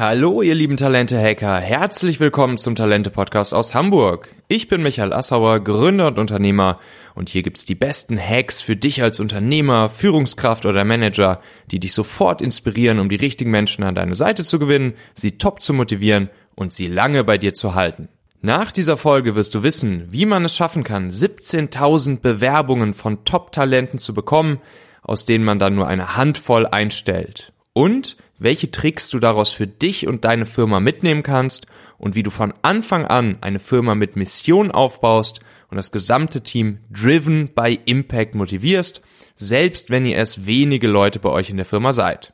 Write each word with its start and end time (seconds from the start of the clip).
Hallo, 0.00 0.40
ihr 0.40 0.54
lieben 0.54 0.78
Talente-Hacker. 0.78 1.56
Herzlich 1.58 2.20
willkommen 2.20 2.56
zum 2.56 2.74
Talente-Podcast 2.74 3.52
aus 3.52 3.74
Hamburg. 3.74 4.34
Ich 4.48 4.66
bin 4.66 4.82
Michael 4.82 5.12
Assauer, 5.12 5.60
Gründer 5.60 6.06
und 6.06 6.18
Unternehmer 6.18 6.80
und 7.14 7.28
hier 7.28 7.42
gibt's 7.42 7.66
die 7.66 7.74
besten 7.74 8.18
Hacks 8.18 8.62
für 8.62 8.76
dich 8.76 9.02
als 9.02 9.20
Unternehmer, 9.20 9.90
Führungskraft 9.90 10.64
oder 10.64 10.86
Manager, 10.86 11.42
die 11.70 11.80
dich 11.80 11.92
sofort 11.92 12.40
inspirieren, 12.40 12.98
um 12.98 13.10
die 13.10 13.16
richtigen 13.16 13.50
Menschen 13.50 13.84
an 13.84 13.94
deine 13.94 14.14
Seite 14.14 14.42
zu 14.42 14.58
gewinnen, 14.58 14.94
sie 15.12 15.36
top 15.36 15.60
zu 15.60 15.74
motivieren 15.74 16.30
und 16.54 16.72
sie 16.72 16.86
lange 16.86 17.22
bei 17.22 17.36
dir 17.36 17.52
zu 17.52 17.74
halten. 17.74 18.08
Nach 18.40 18.72
dieser 18.72 18.96
Folge 18.96 19.34
wirst 19.34 19.54
du 19.54 19.62
wissen, 19.62 20.06
wie 20.08 20.24
man 20.24 20.46
es 20.46 20.56
schaffen 20.56 20.82
kann, 20.82 21.10
17.000 21.10 22.20
Bewerbungen 22.20 22.94
von 22.94 23.26
Top-Talenten 23.26 23.98
zu 23.98 24.14
bekommen, 24.14 24.62
aus 25.02 25.26
denen 25.26 25.44
man 25.44 25.58
dann 25.58 25.74
nur 25.74 25.88
eine 25.88 26.16
Handvoll 26.16 26.66
einstellt. 26.66 27.52
Und 27.74 28.16
welche 28.40 28.70
Tricks 28.72 29.10
du 29.10 29.20
daraus 29.20 29.52
für 29.52 29.68
dich 29.68 30.08
und 30.08 30.24
deine 30.24 30.46
Firma 30.46 30.80
mitnehmen 30.80 31.22
kannst 31.22 31.66
und 31.98 32.16
wie 32.16 32.24
du 32.24 32.30
von 32.30 32.52
Anfang 32.62 33.04
an 33.04 33.38
eine 33.42 33.60
Firma 33.60 33.94
mit 33.94 34.16
Mission 34.16 34.72
aufbaust 34.72 35.40
und 35.70 35.76
das 35.76 35.92
gesamte 35.92 36.40
Team 36.42 36.78
driven 36.90 37.50
by 37.54 37.78
Impact 37.84 38.34
motivierst, 38.34 39.02
selbst 39.36 39.90
wenn 39.90 40.06
ihr 40.06 40.18
es 40.18 40.46
wenige 40.46 40.88
Leute 40.88 41.20
bei 41.20 41.28
euch 41.28 41.50
in 41.50 41.56
der 41.58 41.66
Firma 41.66 41.92
seid. 41.92 42.32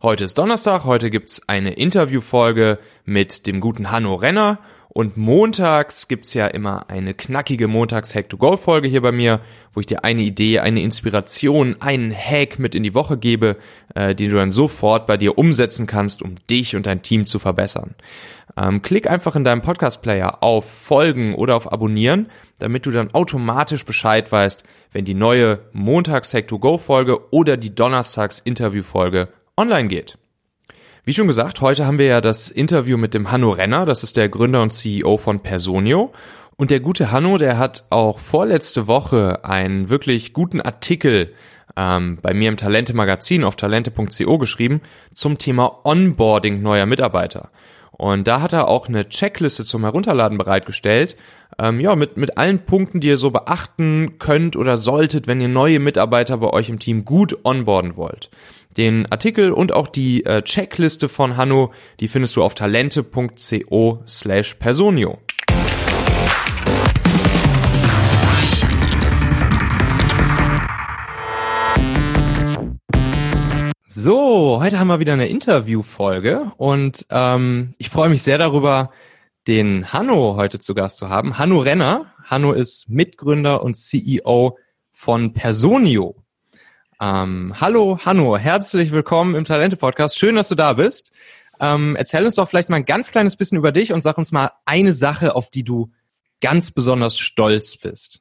Heute 0.00 0.24
ist 0.24 0.38
Donnerstag, 0.38 0.84
heute 0.84 1.10
gibt's 1.10 1.48
eine 1.48 1.72
Interviewfolge 1.72 2.78
mit 3.04 3.46
dem 3.46 3.60
guten 3.60 3.90
Hanno 3.90 4.14
Renner 4.14 4.60
und 4.94 5.16
montags 5.16 6.06
gibt's 6.06 6.34
ja 6.34 6.46
immer 6.46 6.88
eine 6.88 7.14
knackige 7.14 7.66
Montags-Hack-to-Go-Folge 7.66 8.86
hier 8.86 9.02
bei 9.02 9.10
mir, 9.10 9.40
wo 9.72 9.80
ich 9.80 9.86
dir 9.86 10.04
eine 10.04 10.22
Idee, 10.22 10.60
eine 10.60 10.82
Inspiration, 10.82 11.74
einen 11.80 12.14
Hack 12.14 12.60
mit 12.60 12.76
in 12.76 12.84
die 12.84 12.94
Woche 12.94 13.18
gebe, 13.18 13.56
äh, 13.96 14.14
den 14.14 14.30
du 14.30 14.36
dann 14.36 14.52
sofort 14.52 15.08
bei 15.08 15.16
dir 15.16 15.36
umsetzen 15.36 15.88
kannst, 15.88 16.22
um 16.22 16.36
dich 16.48 16.76
und 16.76 16.86
dein 16.86 17.02
Team 17.02 17.26
zu 17.26 17.40
verbessern. 17.40 17.96
Ähm, 18.56 18.82
klick 18.82 19.10
einfach 19.10 19.34
in 19.34 19.42
deinem 19.42 19.62
Podcast-Player 19.62 20.44
auf 20.44 20.70
Folgen 20.70 21.34
oder 21.34 21.56
auf 21.56 21.72
Abonnieren, 21.72 22.30
damit 22.60 22.86
du 22.86 22.92
dann 22.92 23.12
automatisch 23.12 23.84
Bescheid 23.84 24.30
weißt, 24.30 24.62
wenn 24.92 25.04
die 25.04 25.14
neue 25.14 25.58
Montags-Hack-to-Go-Folge 25.72 27.32
oder 27.32 27.56
die 27.56 27.74
Donnerstags-Interview-Folge 27.74 29.26
online 29.56 29.88
geht. 29.88 30.18
Wie 31.06 31.12
schon 31.12 31.26
gesagt, 31.26 31.60
heute 31.60 31.84
haben 31.84 31.98
wir 31.98 32.06
ja 32.06 32.22
das 32.22 32.48
Interview 32.48 32.96
mit 32.96 33.12
dem 33.12 33.30
Hanno 33.30 33.50
Renner, 33.50 33.84
das 33.84 34.02
ist 34.02 34.16
der 34.16 34.30
Gründer 34.30 34.62
und 34.62 34.72
CEO 34.72 35.18
von 35.18 35.40
Personio. 35.40 36.12
Und 36.56 36.70
der 36.70 36.80
gute 36.80 37.12
Hanno, 37.12 37.36
der 37.36 37.58
hat 37.58 37.84
auch 37.90 38.18
vorletzte 38.18 38.86
Woche 38.86 39.44
einen 39.44 39.90
wirklich 39.90 40.32
guten 40.32 40.62
Artikel 40.62 41.34
ähm, 41.76 42.16
bei 42.22 42.32
mir 42.32 42.48
im 42.48 42.56
Talente 42.56 42.94
Magazin 42.94 43.44
auf 43.44 43.54
talente.co 43.54 44.38
geschrieben 44.38 44.80
zum 45.12 45.36
Thema 45.36 45.80
Onboarding 45.84 46.62
neuer 46.62 46.86
Mitarbeiter. 46.86 47.50
Und 47.96 48.26
da 48.26 48.40
hat 48.40 48.52
er 48.52 48.68
auch 48.68 48.88
eine 48.88 49.08
Checkliste 49.08 49.64
zum 49.64 49.82
Herunterladen 49.82 50.36
bereitgestellt, 50.36 51.16
ähm, 51.58 51.80
ja, 51.80 51.94
mit, 51.94 52.16
mit 52.16 52.36
allen 52.36 52.60
Punkten, 52.60 53.00
die 53.00 53.08
ihr 53.08 53.16
so 53.16 53.30
beachten 53.30 54.18
könnt 54.18 54.56
oder 54.56 54.76
solltet, 54.76 55.26
wenn 55.26 55.40
ihr 55.40 55.48
neue 55.48 55.78
Mitarbeiter 55.78 56.38
bei 56.38 56.50
euch 56.50 56.68
im 56.68 56.78
Team 56.78 57.04
gut 57.04 57.44
onboarden 57.44 57.96
wollt. 57.96 58.30
Den 58.76 59.10
Artikel 59.12 59.52
und 59.52 59.72
auch 59.72 59.86
die 59.86 60.24
äh, 60.24 60.42
Checkliste 60.42 61.08
von 61.08 61.36
Hanno, 61.36 61.72
die 62.00 62.08
findest 62.08 62.34
du 62.34 62.42
auf 62.42 62.54
talente.co 62.54 64.02
slash 64.06 64.54
personio. 64.54 65.18
So, 74.04 74.60
heute 74.60 74.78
haben 74.78 74.88
wir 74.88 75.00
wieder 75.00 75.14
eine 75.14 75.28
Interviewfolge 75.28 76.52
und 76.58 77.06
ähm, 77.08 77.72
ich 77.78 77.88
freue 77.88 78.10
mich 78.10 78.22
sehr 78.22 78.36
darüber, 78.36 78.90
den 79.46 79.94
Hanno 79.94 80.36
heute 80.36 80.58
zu 80.58 80.74
Gast 80.74 80.98
zu 80.98 81.08
haben. 81.08 81.38
Hanno 81.38 81.60
Renner. 81.60 82.12
Hanno 82.22 82.52
ist 82.52 82.90
Mitgründer 82.90 83.62
und 83.62 83.72
CEO 83.72 84.58
von 84.90 85.32
Personio. 85.32 86.16
Ähm, 87.00 87.54
hallo, 87.58 87.98
Hanno, 88.04 88.36
herzlich 88.36 88.92
willkommen 88.92 89.36
im 89.36 89.44
Talente-Podcast. 89.44 90.18
Schön, 90.18 90.36
dass 90.36 90.50
du 90.50 90.54
da 90.54 90.74
bist. 90.74 91.10
Ähm, 91.58 91.96
erzähl 91.96 92.26
uns 92.26 92.34
doch 92.34 92.46
vielleicht 92.46 92.68
mal 92.68 92.76
ein 92.76 92.84
ganz 92.84 93.10
kleines 93.10 93.36
bisschen 93.36 93.56
über 93.56 93.72
dich 93.72 93.94
und 93.94 94.02
sag 94.02 94.18
uns 94.18 94.32
mal 94.32 94.50
eine 94.66 94.92
Sache, 94.92 95.34
auf 95.34 95.48
die 95.48 95.64
du 95.64 95.90
ganz 96.42 96.72
besonders 96.72 97.18
stolz 97.18 97.78
bist. 97.78 98.20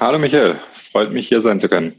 Hallo 0.00 0.18
Michael, 0.18 0.56
freut 0.90 1.12
mich 1.12 1.28
hier 1.28 1.42
sein 1.42 1.60
zu 1.60 1.68
können. 1.68 1.94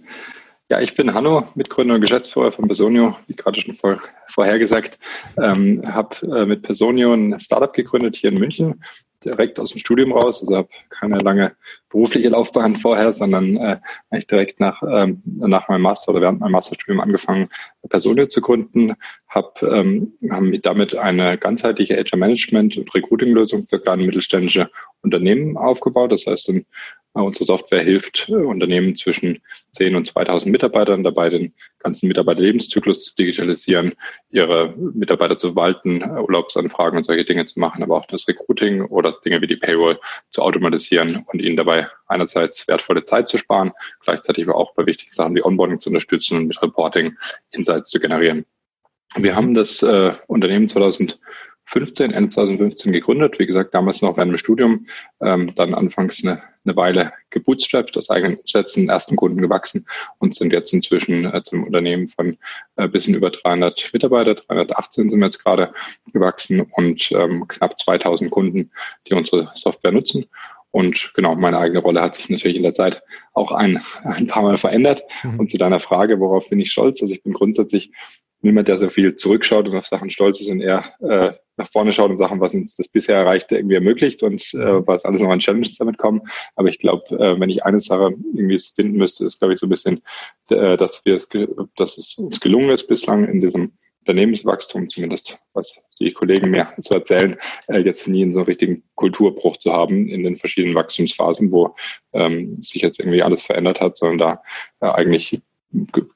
Ja, 0.67 0.81
ich 0.81 0.95
bin 0.95 1.13
Hanno, 1.13 1.43
Mitgründer 1.53 1.93
und 1.93 2.01
Geschäftsführer 2.01 2.51
von 2.51 2.65
Personio, 2.65 3.15
wie 3.27 3.35
gerade 3.35 3.61
schon 3.61 3.75
vor, 3.75 3.99
vorhergesagt. 4.27 4.97
Ähm, 5.37 5.83
habe 5.85 6.15
äh, 6.25 6.47
mit 6.47 6.63
Personio 6.63 7.13
ein 7.13 7.39
Startup 7.39 7.71
gegründet 7.71 8.15
hier 8.15 8.31
in 8.31 8.39
München, 8.39 8.83
direkt 9.23 9.59
aus 9.59 9.69
dem 9.69 9.77
Studium 9.77 10.11
raus. 10.11 10.41
Also 10.41 10.57
habe 10.57 10.69
keine 10.89 11.19
lange 11.19 11.55
berufliche 11.89 12.29
Laufbahn 12.29 12.77
vorher, 12.77 13.13
sondern 13.13 13.57
äh, 13.57 13.77
eigentlich 14.09 14.25
direkt 14.25 14.59
nach, 14.59 14.81
ähm, 14.81 15.21
nach 15.25 15.69
meinem 15.69 15.83
Master 15.83 16.09
oder 16.09 16.21
während 16.21 16.39
meinem 16.39 16.53
Masterstudium 16.53 16.99
angefangen, 16.99 17.49
Personio 17.87 18.25
zu 18.25 18.41
gründen. 18.41 18.95
Hab, 19.29 19.61
ähm, 19.61 20.13
haben 20.31 20.59
damit 20.63 20.95
eine 20.95 21.37
ganzheitliche 21.37 21.95
HR-Management- 21.95 22.75
und 22.77 22.95
Recruiting-Lösung 22.95 23.61
für 23.61 23.79
kleine 23.79 24.03
mittelständische 24.03 24.71
Unternehmen 25.03 25.57
aufgebaut. 25.57 26.11
Das 26.11 26.25
heißt, 26.25 26.49
ein 26.49 26.65
Unsere 27.23 27.45
Software 27.45 27.81
hilft 27.81 28.27
äh, 28.27 28.33
Unternehmen 28.33 28.95
zwischen 28.95 29.41
10 29.71 29.95
und 29.95 30.07
2000 30.07 30.51
Mitarbeitern 30.51 31.03
dabei, 31.03 31.29
den 31.29 31.53
ganzen 31.79 32.07
Mitarbeiterlebenszyklus 32.07 33.03
zu 33.03 33.15
digitalisieren, 33.15 33.93
ihre 34.31 34.73
Mitarbeiter 34.93 35.37
zu 35.37 35.55
walten, 35.55 36.03
Urlaubsanfragen 36.03 36.97
und 36.97 37.05
solche 37.05 37.23
Dinge 37.23 37.45
zu 37.45 37.59
machen, 37.59 37.83
aber 37.83 37.95
auch 37.95 38.05
das 38.05 38.27
Recruiting 38.27 38.81
oder 38.83 39.13
Dinge 39.23 39.41
wie 39.41 39.47
die 39.47 39.55
Payroll 39.55 39.99
zu 40.29 40.41
automatisieren 40.41 41.25
und 41.31 41.41
ihnen 41.41 41.55
dabei 41.55 41.87
einerseits 42.07 42.67
wertvolle 42.67 43.05
Zeit 43.05 43.29
zu 43.29 43.37
sparen, 43.37 43.71
gleichzeitig 44.03 44.45
aber 44.47 44.57
auch 44.57 44.73
bei 44.73 44.85
wichtigen 44.85 45.13
Sachen 45.13 45.35
wie 45.35 45.43
Onboarding 45.43 45.79
zu 45.79 45.89
unterstützen 45.89 46.37
und 46.37 46.47
mit 46.47 46.61
Reporting 46.61 47.15
Insights 47.51 47.91
zu 47.91 47.99
generieren. 47.99 48.45
Wir 49.17 49.35
haben 49.35 49.53
das 49.53 49.81
äh, 49.81 50.13
Unternehmen 50.27 50.67
2000 50.67 51.17
15, 51.65 52.11
Ende 52.11 52.29
2015 52.29 52.93
gegründet. 52.93 53.39
Wie 53.39 53.45
gesagt, 53.45 53.73
damals 53.73 54.01
noch 54.01 54.17
während 54.17 54.31
dem 54.31 54.37
Studium, 54.37 54.87
ähm, 55.21 55.53
dann 55.55 55.73
anfangs 55.73 56.23
eine, 56.23 56.41
eine 56.63 56.75
Weile 56.75 57.11
gebootstrapped, 57.31 57.97
aus 57.97 58.09
eigenen 58.09 58.37
Umsätzen, 58.37 58.89
ersten 58.89 59.15
Kunden 59.15 59.41
gewachsen 59.41 59.85
und 60.19 60.35
sind 60.35 60.53
jetzt 60.53 60.73
inzwischen 60.73 61.25
äh, 61.25 61.43
zum 61.43 61.63
Unternehmen 61.63 62.07
von 62.07 62.37
äh, 62.75 62.87
bisschen 62.87 63.15
über 63.15 63.31
300 63.31 63.89
Mitarbeiter, 63.93 64.35
318 64.35 65.09
sind 65.09 65.19
wir 65.19 65.25
jetzt 65.25 65.43
gerade 65.43 65.73
gewachsen 66.13 66.61
und 66.61 67.11
ähm, 67.11 67.47
knapp 67.47 67.77
2000 67.77 68.31
Kunden, 68.31 68.71
die 69.07 69.13
unsere 69.13 69.51
Software 69.55 69.91
nutzen. 69.91 70.25
Und 70.75 71.11
genau, 71.15 71.35
meine 71.35 71.57
eigene 71.57 71.79
Rolle 71.79 72.01
hat 72.01 72.15
sich 72.15 72.29
natürlich 72.29 72.57
in 72.57 72.63
der 72.63 72.73
Zeit 72.73 73.01
auch 73.33 73.53
ein, 73.53 73.79
ein 74.03 74.27
paar 74.27 74.43
Mal 74.43 74.57
verändert. 74.57 75.03
Mhm. 75.23 75.39
Und 75.39 75.49
zu 75.49 75.57
deiner 75.57 75.79
Frage, 75.79 76.19
worauf 76.19 76.49
bin 76.49 76.59
ich 76.59 76.71
stolz? 76.71 77.01
Also 77.01 77.13
ich 77.13 77.23
bin 77.23 77.31
grundsätzlich 77.31 77.91
niemand, 78.45 78.67
der 78.67 78.77
so 78.77 78.89
viel 78.89 79.15
zurückschaut 79.15 79.67
und 79.67 79.75
auf 79.75 79.87
Sachen 79.87 80.09
stolz 80.09 80.39
ist 80.39 80.49
und 80.49 80.61
eher 80.61 80.83
äh, 81.01 81.33
nach 81.57 81.67
vorne 81.67 81.93
schaut 81.93 82.09
und 82.09 82.17
Sachen, 82.17 82.39
was 82.39 82.53
uns 82.53 82.75
das 82.75 82.87
bisher 82.87 83.17
Erreichte 83.17 83.57
irgendwie 83.57 83.75
ermöglicht 83.75 84.23
und 84.23 84.41
äh, 84.53 84.87
was 84.87 85.05
alles 85.05 85.21
noch 85.21 85.29
an 85.29 85.39
Challenges 85.39 85.77
damit 85.77 85.97
kommen. 85.97 86.21
Aber 86.55 86.69
ich 86.69 86.79
glaube, 86.79 87.03
äh, 87.15 87.39
wenn 87.39 87.49
ich 87.49 87.63
eine 87.63 87.79
Sache 87.79 88.13
irgendwie 88.33 88.59
finden 88.59 88.97
müsste, 88.97 89.25
ist, 89.25 89.39
glaube 89.39 89.53
ich, 89.53 89.59
so 89.59 89.67
ein 89.67 89.69
bisschen, 89.69 90.01
äh, 90.49 90.77
dass 90.77 91.05
wir 91.05 91.15
es, 91.15 91.29
dass 91.75 91.97
es 91.97 92.17
uns 92.17 92.39
gelungen 92.39 92.71
ist 92.71 92.87
bislang 92.87 93.25
in 93.25 93.41
diesem 93.41 93.73
Unternehmenswachstum, 94.01 94.89
zumindest 94.89 95.37
was 95.53 95.79
die 95.99 96.11
Kollegen 96.13 96.51
mir 96.51 96.67
zu 96.79 96.93
erzählen, 96.93 97.37
äh, 97.67 97.79
jetzt 97.79 98.07
nie 98.07 98.21
in 98.21 98.33
so 98.33 98.39
einen 98.39 98.47
richtigen 98.47 98.83
Kulturbruch 98.95 99.57
zu 99.57 99.71
haben 99.73 100.07
in 100.07 100.23
den 100.23 100.35
verschiedenen 100.35 100.75
Wachstumsphasen, 100.75 101.51
wo 101.51 101.75
ähm, 102.13 102.61
sich 102.61 102.81
jetzt 102.81 102.99
irgendwie 102.99 103.23
alles 103.23 103.41
verändert 103.41 103.81
hat, 103.81 103.97
sondern 103.97 104.41
da 104.79 104.87
äh, 104.87 104.91
eigentlich 104.91 105.41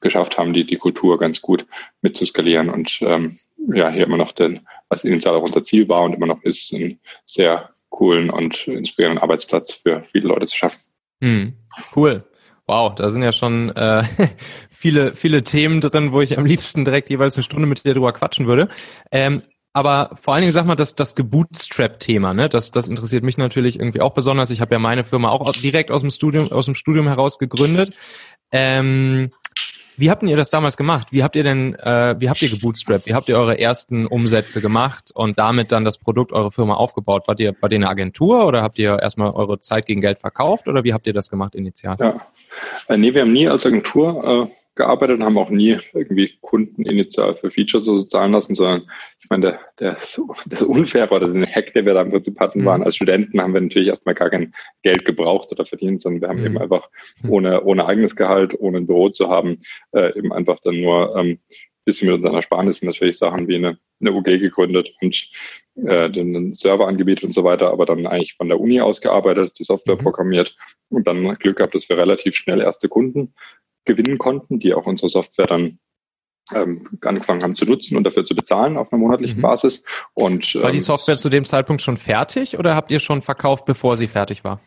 geschafft 0.00 0.38
haben, 0.38 0.52
die, 0.52 0.64
die 0.64 0.76
Kultur 0.76 1.18
ganz 1.18 1.40
gut 1.40 1.66
mitzuskalieren 2.02 2.70
und 2.70 2.98
ähm, 3.02 3.36
ja, 3.72 3.90
hier 3.90 4.06
immer 4.06 4.16
noch 4.16 4.32
den, 4.32 4.60
was 4.88 5.04
initial 5.04 5.36
auch 5.36 5.42
unser 5.42 5.62
Ziel 5.62 5.88
war 5.88 6.02
und 6.02 6.14
immer 6.14 6.26
noch 6.26 6.42
ist, 6.42 6.72
einen 6.74 6.98
sehr 7.26 7.70
coolen 7.88 8.30
und 8.30 8.66
inspirierenden 8.66 9.22
Arbeitsplatz 9.22 9.72
für 9.72 10.02
viele 10.04 10.28
Leute 10.28 10.46
zu 10.46 10.56
schaffen. 10.56 10.80
Hm, 11.22 11.54
cool. 11.94 12.24
Wow, 12.66 12.94
da 12.94 13.10
sind 13.10 13.22
ja 13.22 13.32
schon 13.32 13.70
äh, 13.70 14.04
viele, 14.70 15.12
viele 15.12 15.42
Themen 15.42 15.80
drin, 15.80 16.12
wo 16.12 16.20
ich 16.20 16.38
am 16.38 16.46
liebsten 16.46 16.84
direkt 16.84 17.10
jeweils 17.10 17.36
eine 17.36 17.42
Stunde 17.42 17.66
mit 17.66 17.84
dir 17.84 17.94
drüber 17.94 18.12
quatschen 18.12 18.46
würde. 18.46 18.68
Ähm, 19.10 19.42
aber 19.72 20.16
vor 20.20 20.34
allen 20.34 20.42
Dingen 20.42 20.52
sag 20.52 20.66
mal, 20.66 20.74
das, 20.74 20.96
das 20.96 21.14
Gebootstrap-Thema, 21.14 22.34
ne? 22.34 22.48
Das, 22.48 22.72
das 22.72 22.88
interessiert 22.88 23.22
mich 23.22 23.38
natürlich 23.38 23.78
irgendwie 23.78 24.00
auch 24.00 24.14
besonders. 24.14 24.50
Ich 24.50 24.60
habe 24.60 24.74
ja 24.74 24.80
meine 24.80 25.04
Firma 25.04 25.30
auch 25.30 25.52
direkt 25.52 25.92
aus 25.92 26.00
dem 26.00 26.10
Studium, 26.10 26.50
aus 26.50 26.64
dem 26.64 26.74
Studium 26.74 27.06
heraus 27.06 27.38
gegründet. 27.38 27.96
Ähm, 28.50 29.30
wie 30.00 30.10
habt 30.10 30.22
ihr 30.22 30.36
das 30.36 30.50
damals 30.50 30.76
gemacht? 30.76 31.08
Wie 31.10 31.22
habt 31.22 31.36
ihr 31.36 31.44
denn, 31.44 31.74
äh, 31.74 32.16
wie 32.18 32.30
habt 32.30 32.40
ihr 32.40 32.48
gebootstrapped? 32.48 33.06
Wie 33.06 33.14
habt 33.14 33.28
ihr 33.28 33.36
eure 33.36 33.58
ersten 33.58 34.06
Umsätze 34.06 34.60
gemacht 34.60 35.10
und 35.14 35.38
damit 35.38 35.70
dann 35.72 35.84
das 35.84 35.98
Produkt 35.98 36.32
eurer 36.32 36.50
Firma 36.50 36.74
aufgebaut? 36.74 37.24
Wart 37.26 37.38
ihr, 37.38 37.54
wart 37.60 37.72
ihr 37.72 37.76
eine 37.76 37.88
Agentur 37.88 38.46
oder 38.46 38.62
habt 38.62 38.78
ihr 38.78 38.98
erstmal 38.98 39.30
eure 39.30 39.60
Zeit 39.60 39.86
gegen 39.86 40.00
Geld 40.00 40.18
verkauft 40.18 40.68
oder 40.68 40.84
wie 40.84 40.94
habt 40.94 41.06
ihr 41.06 41.12
das 41.12 41.28
gemacht 41.28 41.54
initial? 41.54 41.96
Ja, 42.00 42.16
äh, 42.88 42.96
nee, 42.96 43.12
wir 43.12 43.22
haben 43.22 43.32
nie 43.32 43.48
als 43.48 43.66
Agentur 43.66 44.48
äh, 44.48 44.52
gearbeitet 44.74 45.18
und 45.18 45.24
haben 45.24 45.36
auch 45.36 45.50
nie 45.50 45.76
irgendwie 45.92 46.38
Kunden 46.40 46.84
initial 46.84 47.34
für 47.34 47.50
Features 47.50 47.84
so 47.84 48.02
zahlen 48.02 48.32
lassen, 48.32 48.54
sondern 48.54 48.82
ich 49.32 49.38
meine, 49.38 49.52
der, 49.52 49.60
der, 49.78 49.96
das 50.46 50.62
Unfair 50.62 51.12
oder 51.12 51.28
den 51.28 51.46
Hack, 51.46 51.72
den 51.72 51.86
wir 51.86 51.94
da 51.94 52.02
im 52.02 52.10
Prinzip 52.10 52.40
hatten, 52.40 52.62
mhm. 52.62 52.64
waren 52.64 52.82
als 52.82 52.96
Studenten, 52.96 53.40
haben 53.40 53.54
wir 53.54 53.60
natürlich 53.60 53.86
erstmal 53.86 54.16
gar 54.16 54.28
kein 54.28 54.52
Geld 54.82 55.04
gebraucht 55.04 55.52
oder 55.52 55.64
verdient, 55.64 56.02
sondern 56.02 56.20
wir 56.20 56.28
haben 56.28 56.40
mhm. 56.40 56.46
eben 56.46 56.58
einfach 56.58 56.88
mhm. 57.22 57.30
ohne, 57.30 57.62
ohne 57.62 57.86
eigenes 57.86 58.16
Gehalt, 58.16 58.58
ohne 58.58 58.78
ein 58.78 58.88
Büro 58.88 59.08
zu 59.10 59.28
haben, 59.28 59.60
äh, 59.92 60.18
eben 60.18 60.32
einfach 60.32 60.58
dann 60.64 60.80
nur 60.80 61.14
ähm, 61.16 61.38
bisschen 61.84 62.08
mit 62.08 62.16
unseren 62.16 62.34
Ersparnissen 62.34 62.86
natürlich 62.86 63.18
Sachen 63.18 63.46
wie 63.46 63.54
eine, 63.54 63.78
eine 64.00 64.12
UG 64.12 64.24
gegründet 64.24 64.92
und 65.00 65.28
äh, 65.76 66.10
den 66.10 66.52
Server 66.52 66.88
angebietet 66.88 67.22
und 67.22 67.32
so 67.32 67.44
weiter, 67.44 67.70
aber 67.70 67.86
dann 67.86 68.08
eigentlich 68.08 68.34
von 68.34 68.48
der 68.48 68.58
Uni 68.58 68.80
aus 68.80 69.00
gearbeitet, 69.00 69.52
die 69.60 69.64
Software 69.64 69.94
mhm. 69.94 70.02
programmiert 70.02 70.56
und 70.88 71.06
dann 71.06 71.34
Glück 71.34 71.58
gehabt, 71.58 71.76
dass 71.76 71.88
wir 71.88 71.96
relativ 71.96 72.34
schnell 72.34 72.60
erste 72.60 72.88
Kunden 72.88 73.32
gewinnen 73.84 74.18
konnten, 74.18 74.58
die 74.58 74.74
auch 74.74 74.86
unsere 74.86 75.08
Software 75.08 75.46
dann 75.46 75.78
ähm, 76.54 76.86
angefangen 77.02 77.42
haben 77.42 77.54
zu 77.54 77.64
nutzen 77.64 77.96
und 77.96 78.04
dafür 78.04 78.24
zu 78.24 78.34
bezahlen 78.34 78.76
auf 78.76 78.92
einer 78.92 79.00
monatlichen 79.00 79.38
mhm. 79.38 79.42
Basis. 79.42 79.84
Und, 80.14 80.54
ähm, 80.54 80.62
war 80.62 80.70
die 80.70 80.78
ähm, 80.78 80.84
Software 80.84 81.16
zu 81.16 81.28
dem 81.28 81.44
Zeitpunkt 81.44 81.82
schon 81.82 81.96
fertig 81.96 82.58
oder 82.58 82.74
habt 82.74 82.90
ihr 82.90 83.00
schon 83.00 83.22
verkauft, 83.22 83.64
bevor 83.64 83.96
sie 83.96 84.06
fertig 84.06 84.44
war? 84.44 84.60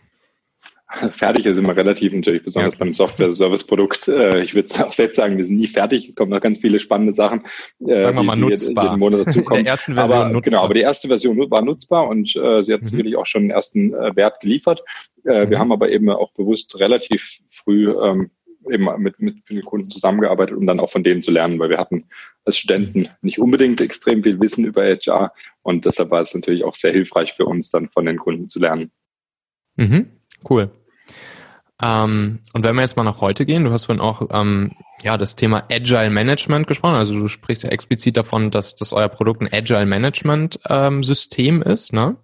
fertig 1.12 1.46
ist 1.46 1.58
immer 1.58 1.76
relativ 1.76 2.14
natürlich, 2.14 2.44
besonders 2.44 2.74
ja. 2.74 2.80
beim 2.80 2.94
Software-Service-Produkt. 2.94 4.08
Äh, 4.08 4.44
ich 4.44 4.54
würde 4.54 4.68
auch 4.86 4.94
selbst 4.94 5.16
sagen, 5.16 5.38
wir 5.38 5.46
sind 5.46 5.58
nie 5.58 5.68
fertig, 5.68 6.10
es 6.10 6.16
kommen 6.16 6.32
noch 6.32 6.42
ganz 6.42 6.60
viele 6.60 6.80
spannende 6.80 7.14
Sachen, 7.14 7.44
äh, 7.86 8.02
sagen 8.02 8.18
wir 8.18 8.24
mal, 8.24 8.36
die, 8.36 8.42
nutzbar. 8.42 8.86
jeden 8.86 9.00
Monat 9.00 9.28
dazukommen. 9.28 9.64
der 9.64 9.72
ersten 9.72 9.96
Version 9.96 10.18
aber, 10.18 10.30
nutzbar. 10.30 10.42
Genau, 10.42 10.64
aber 10.64 10.74
die 10.74 10.82
erste 10.82 11.08
Version 11.08 11.38
war 11.50 11.62
nutzbar 11.62 12.08
und 12.08 12.36
äh, 12.36 12.64
sie 12.64 12.74
hat 12.74 12.82
mhm. 12.82 12.88
sicherlich 12.88 13.16
auch 13.16 13.26
schon 13.26 13.44
einen 13.44 13.52
ersten 13.52 13.94
äh, 13.94 14.16
Wert 14.16 14.40
geliefert. 14.40 14.84
Äh, 15.26 15.46
mhm. 15.46 15.50
Wir 15.50 15.60
haben 15.60 15.72
aber 15.72 15.90
eben 15.90 16.10
auch 16.10 16.32
bewusst 16.34 16.80
relativ 16.80 17.40
früh 17.48 17.90
ähm, 17.90 18.30
eben 18.72 18.88
mit, 19.02 19.20
mit 19.20 19.38
vielen 19.46 19.64
Kunden 19.64 19.90
zusammengearbeitet, 19.90 20.56
um 20.56 20.66
dann 20.66 20.80
auch 20.80 20.90
von 20.90 21.04
denen 21.04 21.22
zu 21.22 21.32
lernen, 21.32 21.60
weil 21.60 21.70
wir 21.70 21.78
hatten 21.78 22.06
als 22.46 22.58
Studenten 22.58 23.10
nicht 23.22 23.40
unbedingt 23.40 23.82
extrem 23.82 24.24
viel 24.24 24.40
Wissen 24.40 24.66
über 24.66 24.84
HR 24.84 25.34
und 25.62 25.86
deshalb 25.86 26.12
war 26.12 26.22
es 26.22 26.34
natürlich 26.34 26.64
auch 26.64 26.76
sehr 26.76 26.92
hilfreich 26.92 27.34
für 27.34 27.46
uns, 27.46 27.70
dann 27.72 27.90
von 27.90 28.06
den 28.06 28.18
Kunden 28.18 28.50
zu 28.50 28.60
lernen. 28.60 28.92
Mhm, 29.76 30.08
cool. 30.50 30.72
Ähm, 31.82 32.40
und 32.54 32.64
wenn 32.64 32.76
wir 32.76 32.82
jetzt 32.82 32.96
mal 32.96 33.04
nach 33.04 33.20
heute 33.20 33.46
gehen, 33.46 33.66
du 33.66 33.72
hast 33.72 33.86
vorhin 33.86 34.02
auch 34.02 34.28
ähm, 34.32 34.72
ja 35.04 35.18
das 35.18 35.36
Thema 35.36 35.66
Agile 35.70 36.10
Management 36.10 36.68
gesprochen. 36.68 36.96
Also 36.96 37.14
du 37.14 37.28
sprichst 37.28 37.64
ja 37.64 37.70
explizit 37.70 38.16
davon, 38.16 38.52
dass, 38.52 38.76
dass 38.76 38.94
euer 38.94 39.10
Produkt 39.10 39.42
ein 39.42 39.50
Agile 39.52 39.86
Management 39.86 40.60
ähm, 40.70 41.04
System 41.04 41.62
ist. 41.62 41.92
Ne? 41.92 42.16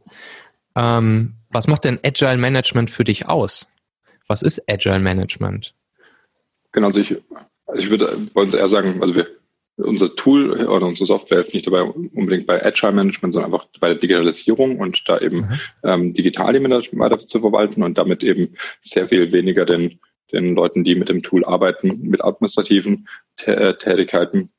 Ähm, 0.75 1.35
was 1.49 1.67
macht 1.67 1.83
denn 1.83 1.99
Agile 2.03 2.37
Management 2.37 2.91
für 2.91 3.03
dich 3.03 3.27
aus? 3.27 3.67
Was 4.27 4.43
ist 4.43 4.69
Agile 4.69 4.99
Management? 4.99 5.73
Genau, 6.71 6.87
also 6.87 6.99
ich, 6.99 7.15
also 7.65 7.83
ich 7.83 7.89
würde 7.89 8.15
wollen 8.33 8.53
eher 8.53 8.69
sagen, 8.69 9.01
also 9.01 9.15
wir 9.15 9.27
unser 9.79 10.13
Tool 10.15 10.51
oder 10.67 10.85
unsere 10.85 11.05
Software 11.05 11.39
hilft 11.39 11.53
nicht 11.53 11.67
dabei 11.67 11.83
unbedingt 11.83 12.45
bei 12.45 12.63
Agile 12.63 12.91
Management, 12.91 13.33
sondern 13.33 13.53
einfach 13.53 13.67
bei 13.79 13.89
der 13.89 13.97
Digitalisierung 13.97 14.77
und 14.79 15.07
da 15.07 15.19
eben 15.19 15.37
mhm. 15.37 15.59
ähm, 15.83 16.13
digital 16.13 16.53
die 16.53 16.59
Mitarbeiter 16.59 17.25
zu 17.25 17.39
verwalten 17.39 17.83
und 17.83 17.97
damit 17.97 18.23
eben 18.23 18.55
sehr 18.81 19.07
viel 19.07 19.31
weniger 19.31 19.65
den, 19.65 19.99
den 20.31 20.55
Leuten, 20.55 20.83
die 20.83 20.95
mit 20.95 21.09
dem 21.09 21.23
Tool 21.23 21.45
arbeiten, 21.45 22.01
mit 22.01 22.23
administrativen 22.23 23.07
äh, 23.45 23.73
Tätigkeiten 23.75 24.49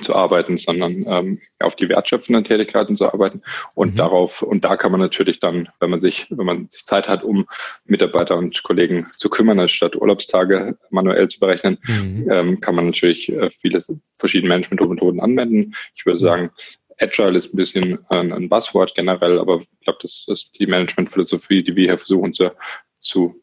zu 0.00 0.14
arbeiten, 0.14 0.58
sondern 0.58 1.04
ähm, 1.06 1.40
auf 1.60 1.76
die 1.76 1.88
wertschöpfenden 1.88 2.44
Tätigkeiten 2.44 2.96
zu 2.96 3.12
arbeiten. 3.12 3.42
Und 3.74 3.94
mhm. 3.94 3.98
darauf, 3.98 4.42
und 4.42 4.64
da 4.64 4.76
kann 4.76 4.90
man 4.92 5.00
natürlich 5.00 5.40
dann, 5.40 5.68
wenn 5.80 5.90
man 5.90 6.00
sich, 6.00 6.26
wenn 6.30 6.46
man 6.46 6.68
Zeit 6.70 7.08
hat, 7.08 7.22
um 7.22 7.46
Mitarbeiter 7.84 8.36
und 8.36 8.62
Kollegen 8.62 9.06
zu 9.16 9.30
kümmern, 9.30 9.60
anstatt 9.60 9.96
Urlaubstage 9.96 10.76
manuell 10.90 11.28
zu 11.28 11.40
berechnen, 11.40 11.78
mhm. 11.86 12.28
ähm, 12.30 12.60
kann 12.60 12.74
man 12.74 12.86
natürlich 12.86 13.30
äh, 13.30 13.50
viele 13.50 13.80
verschiedene 14.18 14.48
Management-Methoden 14.48 15.20
anwenden. 15.20 15.74
Ich 15.94 16.04
würde 16.04 16.18
sagen, 16.18 16.50
Agile 16.98 17.36
ist 17.36 17.52
ein 17.52 17.56
bisschen 17.56 17.98
ein, 18.08 18.32
ein 18.32 18.48
Buzzword 18.48 18.94
generell, 18.94 19.38
aber 19.38 19.60
ich 19.60 19.80
glaube, 19.84 19.98
das 20.02 20.24
ist 20.28 20.58
die 20.58 20.66
Management-Philosophie, 20.66 21.62
die 21.62 21.76
wir 21.76 21.88
hier 21.88 21.98
versuchen 21.98 22.32
zu, 22.32 22.50
zu 22.98 23.34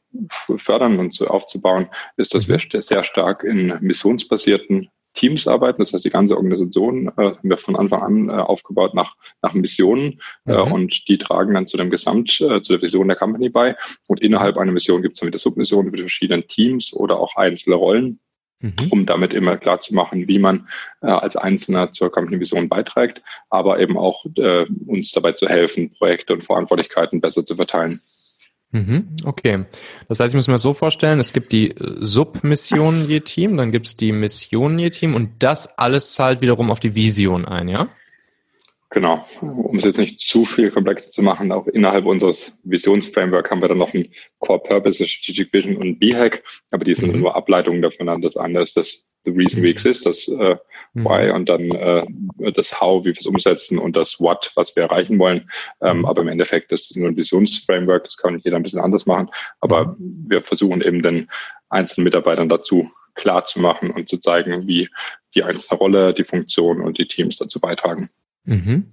fördern 0.57 0.99
und 0.99 1.13
zu 1.13 1.27
aufzubauen, 1.27 1.89
ist, 2.17 2.33
dass 2.33 2.47
wir 2.47 2.57
mhm. 2.57 2.81
sehr 2.81 3.03
stark 3.03 3.43
in 3.43 3.77
missionsbasierten 3.81 4.89
Teams 5.13 5.47
arbeiten. 5.47 5.81
Das 5.81 5.93
heißt, 5.93 6.05
die 6.05 6.09
ganze 6.09 6.35
Organisation 6.35 7.07
äh, 7.07 7.11
haben 7.17 7.37
wir 7.49 7.57
von 7.57 7.75
Anfang 7.75 8.01
an 8.01 8.29
äh, 8.29 8.33
aufgebaut 8.33 8.93
nach, 8.93 9.15
nach 9.41 9.53
Missionen 9.53 10.19
äh, 10.45 10.53
mhm. 10.53 10.71
und 10.71 11.07
die 11.07 11.17
tragen 11.17 11.53
dann 11.53 11.67
zu 11.67 11.77
dem 11.77 11.89
Gesamt, 11.89 12.41
äh, 12.41 12.61
zu 12.61 12.73
der 12.73 12.81
Vision 12.81 13.07
der 13.07 13.17
Company 13.17 13.49
bei. 13.49 13.75
Und 14.07 14.21
innerhalb 14.21 14.57
einer 14.57 14.71
Mission 14.71 15.01
gibt 15.01 15.15
es 15.15 15.19
dann 15.19 15.27
wieder 15.27 15.37
Submissionen 15.37 15.91
für 15.91 15.97
die 15.97 16.03
verschiedenen 16.03 16.47
Teams 16.47 16.93
oder 16.93 17.19
auch 17.19 17.35
einzelne 17.35 17.75
Rollen, 17.75 18.19
mhm. 18.59 18.73
um 18.89 19.05
damit 19.05 19.33
immer 19.33 19.57
klar 19.57 19.79
zu 19.79 19.93
machen, 19.93 20.27
wie 20.27 20.39
man 20.39 20.67
äh, 21.01 21.07
als 21.07 21.35
Einzelner 21.35 21.91
zur 21.91 22.11
Company-Vision 22.11 22.69
beiträgt, 22.69 23.21
aber 23.49 23.79
eben 23.79 23.97
auch 23.97 24.25
äh, 24.37 24.65
uns 24.87 25.11
dabei 25.11 25.33
zu 25.33 25.47
helfen, 25.47 25.91
Projekte 25.91 26.33
und 26.33 26.43
Verantwortlichkeiten 26.43 27.21
besser 27.21 27.45
zu 27.45 27.55
verteilen. 27.55 27.99
Mhm, 28.73 29.15
okay. 29.23 29.65
Das 30.09 30.19
heißt, 30.19 30.33
ich 30.33 30.35
muss 30.35 30.47
mir 30.47 30.57
so 30.57 30.73
vorstellen, 30.73 31.19
es 31.19 31.31
gibt 31.31 31.51
die 31.51 31.69
äh, 31.69 31.75
Submissionen 31.99 33.07
je 33.07 33.19
Team, 33.19 33.55
dann 33.55 33.71
gibt 33.71 33.85
es 33.85 33.97
die 33.97 34.11
Missionen 34.11 34.79
je 34.79 34.89
Team 34.89 35.13
und 35.13 35.29
das 35.39 35.77
alles 35.77 36.13
zahlt 36.13 36.41
wiederum 36.41 36.71
auf 36.71 36.79
die 36.79 36.95
Vision 36.95 37.45
ein, 37.45 37.69
ja? 37.69 37.87
Genau. 38.89 39.23
Um 39.41 39.77
es 39.77 39.83
jetzt 39.83 39.99
nicht 39.99 40.19
zu 40.19 40.43
viel 40.43 40.71
komplexer 40.71 41.11
zu 41.11 41.21
machen, 41.21 41.51
auch 41.51 41.67
innerhalb 41.67 42.05
unseres 42.05 42.57
Visionsframework 42.63 43.49
haben 43.51 43.61
wir 43.61 43.67
dann 43.67 43.77
noch 43.77 43.93
ein 43.93 44.09
Core 44.39 44.61
Purpose, 44.61 45.05
Strategic 45.05 45.53
Vision 45.53 45.77
und 45.77 45.99
B-Hack, 45.99 46.43
aber 46.71 46.83
die 46.83 46.95
sind 46.95 47.13
mhm. 47.13 47.21
nur 47.21 47.35
Ableitungen 47.35 47.81
davon. 47.81 48.21
Das 48.21 48.37
eine 48.37 48.61
ist 48.61 48.75
das 48.75 49.05
The 49.25 49.31
Reason 49.31 49.61
We 49.61 49.67
mhm. 49.67 49.71
Exist, 49.71 50.05
das 50.05 50.27
äh. 50.27 50.57
Why 50.93 51.31
und 51.31 51.49
dann 51.49 51.71
äh, 51.71 52.51
das 52.53 52.79
How, 52.79 53.03
wie 53.03 53.09
wir 53.09 53.19
es 53.19 53.25
umsetzen 53.25 53.79
und 53.79 53.95
das 53.95 54.19
What, 54.19 54.51
was 54.55 54.75
wir 54.75 54.83
erreichen 54.83 55.17
wollen. 55.17 55.49
Ähm, 55.81 55.99
mhm. 55.99 56.05
aber 56.05 56.21
im 56.21 56.27
Endeffekt 56.27 56.71
das 56.71 56.81
ist 56.81 56.97
nur 56.97 57.09
ein 57.09 57.17
Visionsframework, 57.17 58.03
das 58.03 58.17
kann 58.17 58.39
jeder 58.43 58.57
ein 58.57 58.63
bisschen 58.63 58.79
anders 58.79 59.05
machen. 59.05 59.29
Aber 59.59 59.95
mhm. 59.97 60.25
wir 60.27 60.43
versuchen 60.43 60.81
eben 60.81 61.01
den 61.01 61.29
einzelnen 61.69 62.03
Mitarbeitern 62.03 62.47
dazu 62.47 62.87
klar 63.15 63.43
zu 63.45 63.59
machen 63.59 63.91
und 63.91 64.07
zu 64.07 64.17
zeigen, 64.17 64.67
wie 64.67 64.89
die 65.33 65.43
einzelne 65.43 65.79
Rolle, 65.79 66.13
die 66.13 66.25
Funktion 66.25 66.81
und 66.81 66.97
die 66.99 67.07
Teams 67.07 67.37
dazu 67.37 67.59
beitragen. 67.59 68.09
Mhm. 68.45 68.91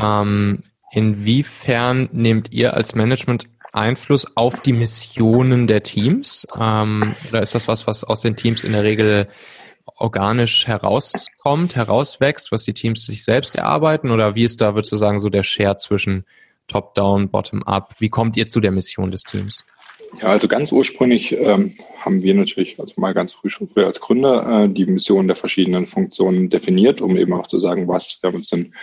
Ähm, 0.00 0.62
inwiefern 0.92 2.08
nehmt 2.12 2.52
ihr 2.52 2.74
als 2.74 2.94
Management 2.94 3.48
Einfluss 3.72 4.36
auf 4.36 4.62
die 4.62 4.72
Missionen 4.72 5.66
der 5.66 5.82
Teams? 5.82 6.46
Ähm, 6.58 7.14
oder 7.28 7.42
ist 7.42 7.56
das 7.56 7.66
was, 7.66 7.88
was 7.88 8.04
aus 8.04 8.20
den 8.20 8.36
Teams 8.36 8.62
in 8.62 8.72
der 8.72 8.84
Regel 8.84 9.28
organisch 9.96 10.66
herauskommt, 10.66 11.76
herauswächst, 11.76 12.52
was 12.52 12.64
die 12.64 12.74
Teams 12.74 13.06
sich 13.06 13.24
selbst 13.24 13.54
erarbeiten? 13.54 14.10
Oder 14.10 14.34
wie 14.34 14.44
ist 14.44 14.60
da, 14.60 14.74
würdest 14.74 14.92
du 14.92 14.96
sagen, 14.96 15.20
so 15.20 15.28
der 15.28 15.42
Share 15.42 15.76
zwischen 15.76 16.24
Top-Down, 16.68 17.30
Bottom-Up? 17.30 17.94
Wie 17.98 18.08
kommt 18.08 18.36
ihr 18.36 18.48
zu 18.48 18.60
der 18.60 18.72
Mission 18.72 19.10
des 19.10 19.22
Teams? 19.22 19.64
Ja, 20.20 20.28
also 20.28 20.46
ganz 20.46 20.70
ursprünglich 20.70 21.32
ähm, 21.32 21.72
haben 21.98 22.22
wir 22.22 22.34
natürlich, 22.34 22.78
also 22.78 22.94
mal 22.96 23.14
ganz 23.14 23.32
früh 23.32 23.50
schon 23.50 23.68
früher 23.68 23.86
als 23.86 24.00
Gründer, 24.00 24.64
äh, 24.64 24.68
die 24.68 24.86
Mission 24.86 25.26
der 25.26 25.36
verschiedenen 25.36 25.86
Funktionen 25.86 26.50
definiert, 26.50 27.00
um 27.00 27.16
eben 27.16 27.32
auch 27.32 27.46
zu 27.46 27.58
sagen, 27.58 27.88
was, 27.88 28.18
wir 28.22 28.32
uns 28.32 28.50
den 28.50 28.74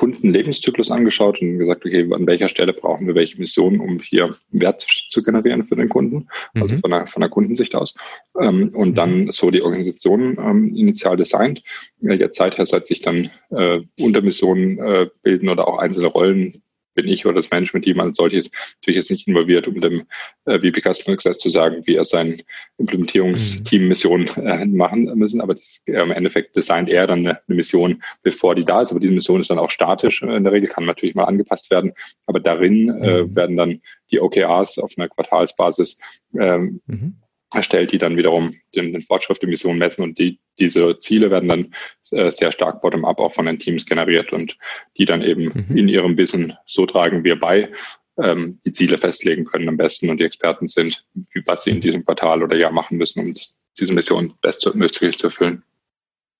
Kundenlebenszyklus 0.00 0.90
angeschaut 0.90 1.42
und 1.42 1.58
gesagt, 1.58 1.84
okay, 1.84 2.08
an 2.10 2.26
welcher 2.26 2.48
Stelle 2.48 2.72
brauchen 2.72 3.06
wir 3.06 3.14
welche 3.14 3.38
Mission, 3.38 3.80
um 3.80 3.98
hier 3.98 4.34
Wert 4.50 4.86
zu 5.10 5.22
generieren 5.22 5.62
für 5.62 5.76
den 5.76 5.90
Kunden, 5.90 6.26
also 6.54 6.74
mhm. 6.74 6.80
von, 6.80 6.90
der, 6.90 7.06
von 7.06 7.20
der 7.20 7.28
Kundensicht 7.28 7.74
aus. 7.74 7.94
Ähm, 8.40 8.70
und 8.74 8.96
dann 8.96 9.24
mhm. 9.24 9.32
so 9.32 9.50
die 9.50 9.60
Organisation 9.60 10.38
ähm, 10.40 10.74
initial 10.74 11.18
designt. 11.18 11.62
Ja, 12.00 12.14
jetzt 12.14 12.38
seither, 12.38 12.64
seit 12.64 12.86
sich 12.86 13.02
dann 13.02 13.28
äh, 13.50 13.82
Untermissionen 14.00 14.78
äh, 14.78 15.08
bilden 15.22 15.50
oder 15.50 15.68
auch 15.68 15.76
einzelne 15.76 16.06
Rollen 16.06 16.54
bin 17.00 17.10
ich 17.10 17.24
oder 17.24 17.36
das 17.36 17.50
Management-Team 17.50 17.98
als 18.00 18.16
solches 18.16 18.50
natürlich 18.80 18.96
jetzt 18.96 19.10
nicht 19.10 19.26
involviert, 19.26 19.66
um 19.66 19.80
dem 19.80 20.02
äh, 20.44 20.58
VP 20.58 20.80
Customer 20.80 21.14
Success 21.14 21.38
zu 21.38 21.48
sagen, 21.48 21.82
wie 21.86 21.96
er 21.96 22.04
seine 22.04 22.36
Implementierungsteam-Mission 22.78 24.28
äh, 24.36 24.66
machen 24.66 25.04
müssen. 25.16 25.40
Aber 25.40 25.54
das, 25.54 25.82
äh, 25.86 26.02
im 26.02 26.10
Endeffekt 26.10 26.56
designt 26.56 26.88
er 26.88 27.06
dann 27.06 27.20
eine, 27.20 27.30
eine, 27.30 27.56
Mission, 27.56 28.02
bevor 28.22 28.54
die 28.54 28.64
da 28.64 28.82
ist. 28.82 28.90
Aber 28.90 29.00
diese 29.00 29.14
Mission 29.14 29.40
ist 29.40 29.50
dann 29.50 29.58
auch 29.58 29.70
statisch 29.70 30.22
in 30.22 30.44
der 30.44 30.52
Regel, 30.52 30.68
kann 30.68 30.84
natürlich 30.84 31.14
mal 31.14 31.24
angepasst 31.24 31.70
werden. 31.70 31.92
Aber 32.26 32.40
darin 32.40 32.88
äh, 33.02 33.22
mhm. 33.22 33.36
werden 33.36 33.56
dann 33.56 33.80
die 34.10 34.20
OKRs 34.20 34.78
auf 34.78 34.92
einer 34.96 35.08
Quartalsbasis 35.08 35.98
ähm, 36.34 36.80
mhm 36.86 37.14
erstellt, 37.52 37.92
die 37.92 37.98
dann 37.98 38.16
wiederum 38.16 38.54
den, 38.74 38.92
den 38.92 39.02
Fortschritt 39.02 39.42
der 39.42 39.48
Mission 39.48 39.78
messen 39.78 40.02
und 40.04 40.18
die, 40.18 40.38
diese 40.58 40.98
Ziele 41.00 41.30
werden 41.30 41.48
dann 41.48 41.74
äh, 42.12 42.30
sehr 42.30 42.52
stark 42.52 42.80
bottom-up 42.80 43.18
auch 43.18 43.34
von 43.34 43.46
den 43.46 43.58
Teams 43.58 43.86
generiert 43.86 44.32
und 44.32 44.56
die 44.98 45.04
dann 45.04 45.22
eben 45.22 45.44
mhm. 45.44 45.76
in 45.76 45.88
ihrem 45.88 46.16
Wissen 46.16 46.52
so 46.66 46.86
tragen 46.86 47.24
wir 47.24 47.38
bei, 47.38 47.70
ähm, 48.18 48.60
die 48.64 48.72
Ziele 48.72 48.98
festlegen 48.98 49.44
können 49.44 49.68
am 49.68 49.76
besten 49.76 50.10
und 50.10 50.18
die 50.18 50.24
Experten 50.24 50.68
sind, 50.68 51.04
wie 51.14 51.42
was 51.46 51.64
sie 51.64 51.70
in 51.70 51.80
diesem 51.80 52.04
Quartal 52.04 52.42
oder 52.42 52.56
Jahr 52.56 52.72
machen 52.72 52.98
müssen, 52.98 53.20
um 53.20 53.34
das, 53.34 53.58
diese 53.78 53.94
Mission 53.94 54.34
bestmöglich 54.40 55.18
zu 55.18 55.28
erfüllen. 55.28 55.62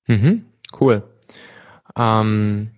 Mhm. 0.07 0.45
Cool. 0.79 1.03
Ähm, 1.97 2.71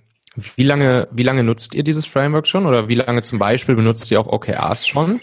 wie 0.56 0.64
lange, 0.64 1.08
wie 1.12 1.22
lange 1.22 1.42
nutzt 1.42 1.74
ihr 1.74 1.82
dieses 1.82 2.06
Framework 2.06 2.46
schon 2.46 2.66
oder 2.66 2.88
wie 2.88 2.94
lange 2.94 3.22
zum 3.22 3.38
Beispiel 3.38 3.74
benutzt 3.74 4.10
ihr 4.10 4.20
auch 4.20 4.26
OKRs 4.26 4.86
schon? 4.86 5.20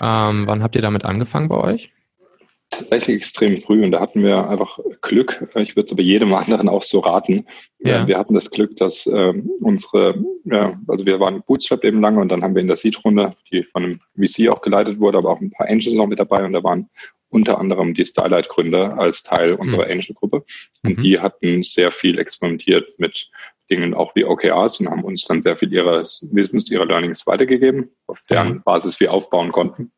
Ähm, 0.00 0.46
wann 0.46 0.62
habt 0.62 0.76
ihr 0.76 0.82
damit 0.82 1.04
angefangen 1.04 1.48
bei 1.48 1.56
euch? 1.56 1.92
Tatsächlich 2.70 3.16
extrem 3.18 3.60
früh 3.60 3.84
und 3.84 3.92
da 3.92 4.00
hatten 4.00 4.22
wir 4.22 4.48
einfach 4.48 4.78
Glück. 5.00 5.48
Ich 5.54 5.76
würde 5.76 5.86
es 5.86 5.92
aber 5.92 6.02
jedem 6.02 6.34
anderen 6.34 6.68
auch 6.68 6.82
so 6.82 6.98
raten. 6.98 7.46
Ja. 7.78 8.06
Wir 8.06 8.18
hatten 8.18 8.34
das 8.34 8.50
Glück, 8.50 8.76
dass 8.76 9.06
äh, 9.06 9.34
unsere, 9.60 10.22
ja, 10.44 10.78
also 10.88 11.06
wir 11.06 11.20
waren 11.20 11.42
Bootstrap 11.46 11.84
eben 11.84 12.00
lange 12.00 12.20
und 12.20 12.28
dann 12.28 12.42
haben 12.42 12.54
wir 12.54 12.62
in 12.62 12.66
der 12.66 12.76
Seed-Runde, 12.76 13.34
die 13.52 13.62
von 13.62 13.84
einem 13.84 14.00
VC 14.16 14.48
auch 14.48 14.60
geleitet 14.62 14.98
wurde, 14.98 15.18
aber 15.18 15.30
auch 15.30 15.40
ein 15.40 15.52
paar 15.52 15.68
Angels 15.68 15.94
noch 15.94 16.06
mit 16.06 16.18
dabei 16.18 16.44
und 16.44 16.52
da 16.52 16.64
waren 16.64 16.90
unter 17.28 17.58
anderem 17.58 17.94
die 17.94 18.06
Starlight-Gründer 18.06 18.98
als 18.98 19.22
Teil 19.22 19.54
unserer 19.54 19.86
mhm. 19.86 19.92
Angel-Gruppe. 19.92 20.44
Und 20.82 20.98
mhm. 20.98 21.02
die 21.02 21.18
hatten 21.18 21.62
sehr 21.62 21.90
viel 21.90 22.18
experimentiert 22.18 22.98
mit 22.98 23.28
Dingen 23.70 23.94
auch 23.94 24.14
wie 24.14 24.24
OKRs 24.24 24.80
und 24.80 24.88
haben 24.88 25.04
uns 25.04 25.24
dann 25.24 25.42
sehr 25.42 25.56
viel 25.56 25.72
ihres 25.72 26.26
Wissens, 26.30 26.70
ihrer 26.70 26.86
Learnings 26.86 27.26
weitergegeben, 27.26 27.88
auf 28.06 28.22
deren 28.30 28.54
mhm. 28.54 28.62
Basis 28.62 29.00
wir 29.00 29.12
aufbauen 29.12 29.52
konnten. 29.52 29.92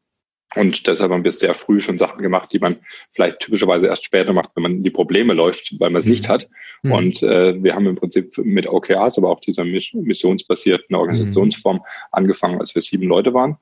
Und 0.56 0.86
deshalb 0.86 1.12
haben 1.12 1.24
wir 1.24 1.32
sehr 1.32 1.54
früh 1.54 1.80
schon 1.80 1.98
Sachen 1.98 2.22
gemacht, 2.22 2.52
die 2.52 2.58
man 2.58 2.78
vielleicht 3.12 3.40
typischerweise 3.40 3.86
erst 3.86 4.04
später 4.04 4.32
macht, 4.32 4.50
wenn 4.54 4.62
man 4.62 4.72
in 4.72 4.82
die 4.82 4.90
Probleme 4.90 5.34
läuft, 5.34 5.74
weil 5.78 5.90
man 5.90 6.00
es 6.00 6.06
mhm. 6.06 6.12
nicht 6.12 6.28
hat. 6.28 6.48
Mhm. 6.82 6.92
Und 6.92 7.22
äh, 7.22 7.62
wir 7.62 7.74
haben 7.74 7.86
im 7.86 7.96
Prinzip 7.96 8.38
mit 8.38 8.66
OKRs, 8.66 9.18
aber 9.18 9.30
auch 9.30 9.40
dieser 9.40 9.64
missionsbasierten 9.64 10.96
Organisationsform 10.96 11.76
mhm. 11.76 11.82
angefangen, 12.12 12.60
als 12.60 12.74
wir 12.74 12.82
sieben 12.82 13.06
Leute 13.06 13.34
waren. 13.34 13.58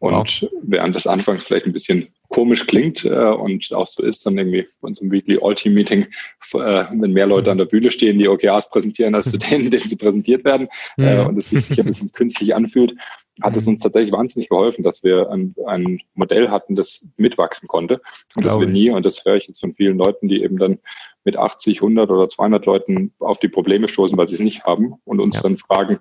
Und 0.00 0.40
wow. 0.42 0.50
während 0.62 0.96
das 0.96 1.06
anfangs 1.06 1.44
vielleicht 1.44 1.66
ein 1.66 1.74
bisschen 1.74 2.08
komisch 2.28 2.66
klingt 2.66 3.04
äh, 3.04 3.10
und 3.10 3.70
auch 3.72 3.86
so 3.86 4.02
ist, 4.02 4.24
dann 4.24 4.38
irgendwie 4.38 4.66
bei 4.80 4.88
unserem 4.88 5.12
Weekly 5.12 5.38
All-Team-Meeting, 5.42 6.04
äh, 6.04 6.84
wenn 6.90 7.12
mehr 7.12 7.26
Leute 7.26 7.50
an 7.50 7.58
der 7.58 7.66
Bühne 7.66 7.90
stehen, 7.90 8.18
die 8.18 8.26
OKRs 8.26 8.70
präsentieren, 8.70 9.14
als 9.14 9.30
zu 9.30 9.36
denen, 9.50 9.70
denen 9.70 9.88
sie 9.88 9.96
präsentiert 9.96 10.44
werden 10.44 10.68
äh, 10.96 11.18
und 11.18 11.36
es 11.36 11.50
sich 11.50 11.78
ein 11.78 11.84
bisschen 11.84 12.12
künstlich 12.14 12.54
anfühlt, 12.54 12.94
hat 13.42 13.56
es 13.56 13.64
mhm. 13.64 13.70
uns 13.70 13.80
tatsächlich 13.80 14.12
wahnsinnig 14.12 14.48
geholfen, 14.48 14.82
dass 14.82 15.02
wir 15.02 15.30
ein, 15.30 15.54
ein 15.66 16.00
Modell 16.14 16.50
hatten, 16.50 16.76
das 16.76 17.06
mitwachsen 17.16 17.68
konnte 17.68 18.00
und 18.34 18.44
dass 18.44 18.58
wir 18.58 18.66
nie, 18.66 18.90
und 18.90 19.04
das 19.06 19.24
höre 19.24 19.36
ich 19.36 19.48
jetzt 19.48 19.60
von 19.60 19.74
vielen 19.74 19.98
Leuten, 19.98 20.28
die 20.28 20.42
eben 20.42 20.58
dann 20.58 20.80
mit 21.24 21.36
80, 21.36 21.78
100 21.78 22.10
oder 22.10 22.28
200 22.28 22.64
Leuten 22.66 23.12
auf 23.18 23.38
die 23.38 23.48
Probleme 23.48 23.88
stoßen, 23.88 24.16
weil 24.16 24.28
sie 24.28 24.34
es 24.34 24.40
nicht 24.40 24.64
haben 24.64 24.94
und 25.04 25.20
uns 25.20 25.36
ja. 25.36 25.42
dann 25.42 25.56
fragen, 25.56 26.00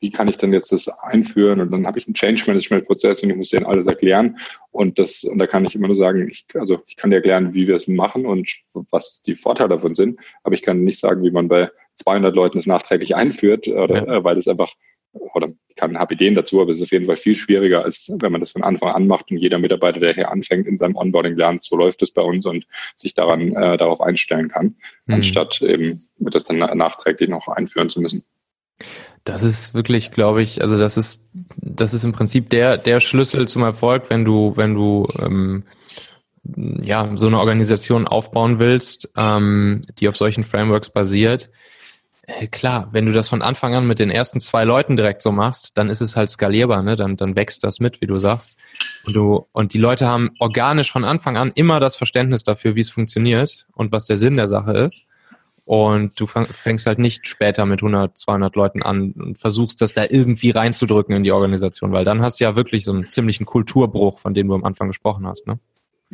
wie 0.00 0.10
kann 0.10 0.28
ich 0.28 0.36
denn 0.36 0.52
jetzt 0.52 0.70
das 0.70 0.88
einführen? 0.88 1.60
Und 1.60 1.72
dann 1.72 1.86
habe 1.86 1.98
ich 1.98 2.06
einen 2.06 2.14
Change 2.14 2.44
Management 2.46 2.86
Prozess 2.86 3.22
und 3.22 3.30
ich 3.30 3.36
muss 3.36 3.48
denen 3.48 3.66
alles 3.66 3.86
erklären. 3.86 4.38
Und 4.70 4.98
das, 4.98 5.24
und 5.24 5.38
da 5.38 5.46
kann 5.46 5.64
ich 5.64 5.74
immer 5.74 5.88
nur 5.88 5.96
sagen, 5.96 6.28
ich, 6.30 6.46
also 6.54 6.80
ich 6.86 6.96
kann 6.96 7.10
dir 7.10 7.16
erklären, 7.16 7.54
wie 7.54 7.66
wir 7.66 7.74
es 7.74 7.88
machen 7.88 8.26
und 8.26 8.48
was 8.90 9.22
die 9.22 9.34
Vorteile 9.34 9.70
davon 9.70 9.94
sind. 9.94 10.20
Aber 10.44 10.54
ich 10.54 10.62
kann 10.62 10.84
nicht 10.84 11.00
sagen, 11.00 11.22
wie 11.24 11.30
man 11.30 11.48
bei 11.48 11.68
200 11.96 12.34
Leuten 12.34 12.58
es 12.58 12.66
nachträglich 12.66 13.16
einführt, 13.16 13.66
oder, 13.66 14.06
ja. 14.06 14.18
Äh, 14.18 14.24
weil 14.24 14.36
das 14.36 14.46
einfach, 14.46 14.72
oder 15.12 15.48
ich 15.68 15.76
kann, 15.76 15.98
habe 15.98 16.14
Ideen 16.14 16.34
dazu, 16.34 16.60
aber 16.60 16.72
es 16.72 16.78
ist 16.78 16.84
auf 16.84 16.92
jeden 16.92 17.06
Fall 17.06 17.16
viel 17.16 17.36
schwieriger, 17.36 17.84
als 17.84 18.10
wenn 18.20 18.32
man 18.32 18.40
das 18.40 18.50
von 18.50 18.62
Anfang 18.62 18.90
an 18.90 19.06
macht 19.06 19.30
und 19.30 19.38
jeder 19.38 19.58
Mitarbeiter, 19.58 20.00
der 20.00 20.14
hier 20.14 20.30
anfängt, 20.30 20.66
in 20.66 20.78
seinem 20.78 20.96
Onboarding 20.96 21.36
lernt, 21.36 21.62
so 21.62 21.76
läuft 21.76 22.02
es 22.02 22.12
bei 22.12 22.22
uns 22.22 22.46
und 22.46 22.66
sich 22.96 23.14
daran, 23.14 23.54
äh, 23.54 23.76
darauf 23.76 24.00
einstellen 24.00 24.48
kann, 24.48 24.76
mhm. 25.06 25.14
anstatt 25.14 25.62
eben 25.62 26.00
das 26.18 26.44
dann 26.44 26.58
nachträglich 26.58 27.28
noch 27.28 27.48
einführen 27.48 27.90
zu 27.90 28.00
müssen. 28.00 28.22
Das 29.24 29.42
ist 29.42 29.74
wirklich, 29.74 30.10
glaube 30.10 30.42
ich, 30.42 30.62
also 30.62 30.78
das 30.78 30.96
ist, 30.96 31.28
das 31.56 31.92
ist 31.94 32.04
im 32.04 32.12
Prinzip 32.12 32.50
der, 32.50 32.78
der 32.78 33.00
Schlüssel 33.00 33.48
zum 33.48 33.62
Erfolg, 33.62 34.04
wenn 34.08 34.24
du, 34.24 34.56
wenn 34.56 34.74
du 34.74 35.06
ähm, 35.20 35.64
ja 36.80 37.10
so 37.16 37.26
eine 37.26 37.38
Organisation 37.38 38.06
aufbauen 38.06 38.58
willst, 38.58 39.10
ähm, 39.16 39.82
die 39.98 40.08
auf 40.08 40.16
solchen 40.16 40.44
Frameworks 40.44 40.90
basiert. 40.90 41.50
Äh, 42.28 42.46
klar, 42.46 42.88
wenn 42.92 43.06
du 43.06 43.12
das 43.12 43.28
von 43.28 43.40
Anfang 43.40 43.74
an 43.74 43.86
mit 43.86 43.98
den 43.98 44.10
ersten 44.10 44.38
zwei 44.38 44.64
Leuten 44.64 44.96
direkt 44.96 45.22
so 45.22 45.32
machst, 45.32 45.78
dann 45.78 45.88
ist 45.88 46.02
es 46.02 46.14
halt 46.14 46.28
skalierbar, 46.28 46.82
ne? 46.82 46.94
Dann, 46.94 47.16
dann 47.16 47.36
wächst 47.36 47.64
das 47.64 47.80
mit, 47.80 48.02
wie 48.02 48.06
du 48.06 48.18
sagst. 48.18 48.58
Und 49.06 49.16
du, 49.16 49.46
und 49.52 49.72
die 49.72 49.78
Leute 49.78 50.06
haben 50.06 50.30
organisch 50.38 50.92
von 50.92 51.04
Anfang 51.04 51.38
an 51.38 51.52
immer 51.54 51.80
das 51.80 51.96
Verständnis 51.96 52.44
dafür, 52.44 52.74
wie 52.74 52.80
es 52.80 52.90
funktioniert 52.90 53.66
und 53.72 53.92
was 53.92 54.04
der 54.04 54.18
Sinn 54.18 54.36
der 54.36 54.46
Sache 54.46 54.76
ist. 54.76 55.06
Und 55.64 56.20
du 56.20 56.26
fängst 56.26 56.86
halt 56.86 56.98
nicht 56.98 57.26
später 57.26 57.64
mit 57.66 57.80
100, 57.80 58.16
200 58.16 58.56
Leuten 58.56 58.82
an 58.82 59.12
und 59.12 59.38
versuchst 59.38 59.80
das 59.80 59.94
da 59.94 60.04
irgendwie 60.08 60.50
reinzudrücken 60.50 61.14
in 61.14 61.24
die 61.24 61.32
Organisation, 61.32 61.92
weil 61.92 62.04
dann 62.04 62.22
hast 62.22 62.40
du 62.40 62.44
ja 62.44 62.56
wirklich 62.56 62.84
so 62.84 62.92
einen 62.92 63.02
ziemlichen 63.02 63.46
Kulturbruch, 63.46 64.18
von 64.18 64.34
dem 64.34 64.48
du 64.48 64.54
am 64.54 64.64
Anfang 64.64 64.88
gesprochen 64.88 65.26
hast. 65.26 65.46
Ne? 65.46 65.58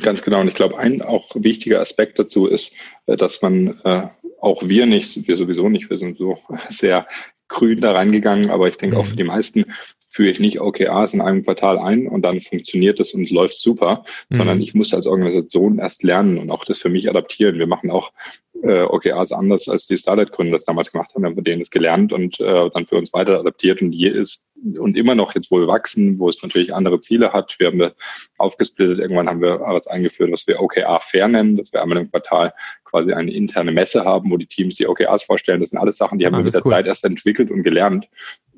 Ganz 0.03 0.23
genau. 0.23 0.41
Und 0.41 0.49
ich 0.49 0.55
glaube, 0.55 0.79
ein 0.79 1.03
auch 1.03 1.31
wichtiger 1.35 1.81
Aspekt 1.81 2.19
dazu 2.19 2.47
ist, 2.47 2.75
äh, 3.07 3.17
dass 3.17 3.43
man 3.43 3.81
äh, 3.85 4.09
auch 4.41 4.63
wir 4.65 4.87
nicht, 4.87 5.27
wir 5.27 5.37
sowieso 5.37 5.69
nicht, 5.69 5.91
wir 5.91 5.99
sind 5.99 6.19
so 6.19 6.37
sehr 6.71 7.07
grün 7.49 7.81
da 7.81 7.93
reingegangen, 7.93 8.51
aber 8.51 8.69
ich 8.69 8.77
denke 8.77 8.97
mhm. 8.97 9.03
auch 9.03 9.07
für 9.07 9.17
die 9.17 9.25
meisten 9.25 9.67
führe 10.09 10.31
ich 10.31 10.41
nicht 10.41 10.61
OKRs 10.61 11.13
in 11.13 11.21
einem 11.21 11.45
Quartal 11.45 11.79
ein 11.79 12.07
und 12.07 12.23
dann 12.23 12.41
funktioniert 12.41 13.01
es 13.01 13.15
und 13.15 13.29
läuft 13.31 13.59
super, 13.59 14.05
mhm. 14.31 14.37
sondern 14.37 14.61
ich 14.61 14.75
muss 14.75 14.95
als 14.95 15.07
Organisation 15.07 15.79
erst 15.79 16.03
lernen 16.03 16.39
und 16.39 16.51
auch 16.51 16.65
das 16.65 16.79
für 16.79 16.89
mich 16.89 17.09
adaptieren. 17.09 17.59
Wir 17.59 17.67
machen 17.67 17.91
auch 17.91 18.13
äh, 18.63 18.83
OKRs 18.83 19.33
anders 19.33 19.69
als 19.69 19.87
die 19.87 19.99
Starlight-Gründer 19.99 20.53
das 20.53 20.65
damals 20.65 20.93
gemacht 20.93 21.15
haben. 21.15 21.25
Haben 21.25 21.35
von 21.35 21.45
denen 21.45 21.61
das 21.61 21.71
gelernt 21.71 22.13
und 22.13 22.41
äh, 22.41 22.71
dann 22.71 22.87
für 22.87 22.97
uns 22.97 23.13
weiter 23.13 23.41
adaptiert 23.41 23.83
und 23.83 23.93
hier 23.93 24.15
ist 24.15 24.43
und 24.79 24.97
immer 24.97 25.15
noch 25.15 25.35
jetzt 25.35 25.51
wohl 25.51 25.67
wachsen, 25.67 26.19
wo 26.19 26.29
es 26.29 26.43
natürlich 26.43 26.73
andere 26.73 27.01
Ziele 27.01 27.33
hat. 27.33 27.57
Wir 27.59 27.67
haben 27.67 27.91
aufgesplittet. 28.39 28.99
Irgendwann 28.99 29.29
haben 29.29 29.43
wir 29.43 29.61
was 29.61 29.87
eingeführt, 29.87 30.33
was 30.33 30.47
wir 30.47 30.61
OKR 30.61 31.01
fair 31.01 31.29
nennen, 31.29 31.57
dass 31.57 31.73
wir 31.73 31.83
einmal 31.83 31.99
im 31.99 32.11
Quartal 32.11 32.55
quasi 32.95 33.13
eine 33.13 33.33
interne 33.33 33.73
Messe 33.73 34.05
haben, 34.05 34.31
wo 34.31 34.37
die 34.37 34.47
Teams 34.47 34.77
die 34.77 34.87
OKRs 34.87 35.25
vorstellen. 35.25 35.61
Das 35.61 35.71
sind 35.71 35.81
alles 35.81 35.97
Sachen, 35.97 36.19
die 36.19 36.27
haben 36.27 36.35
ah, 36.35 36.39
wir 36.39 36.45
mit 36.45 36.55
der 36.55 36.65
cool. 36.65 36.71
Zeit 36.71 36.87
erst 36.87 37.05
entwickelt 37.05 37.51
und 37.51 37.65
gelernt. 37.65 38.07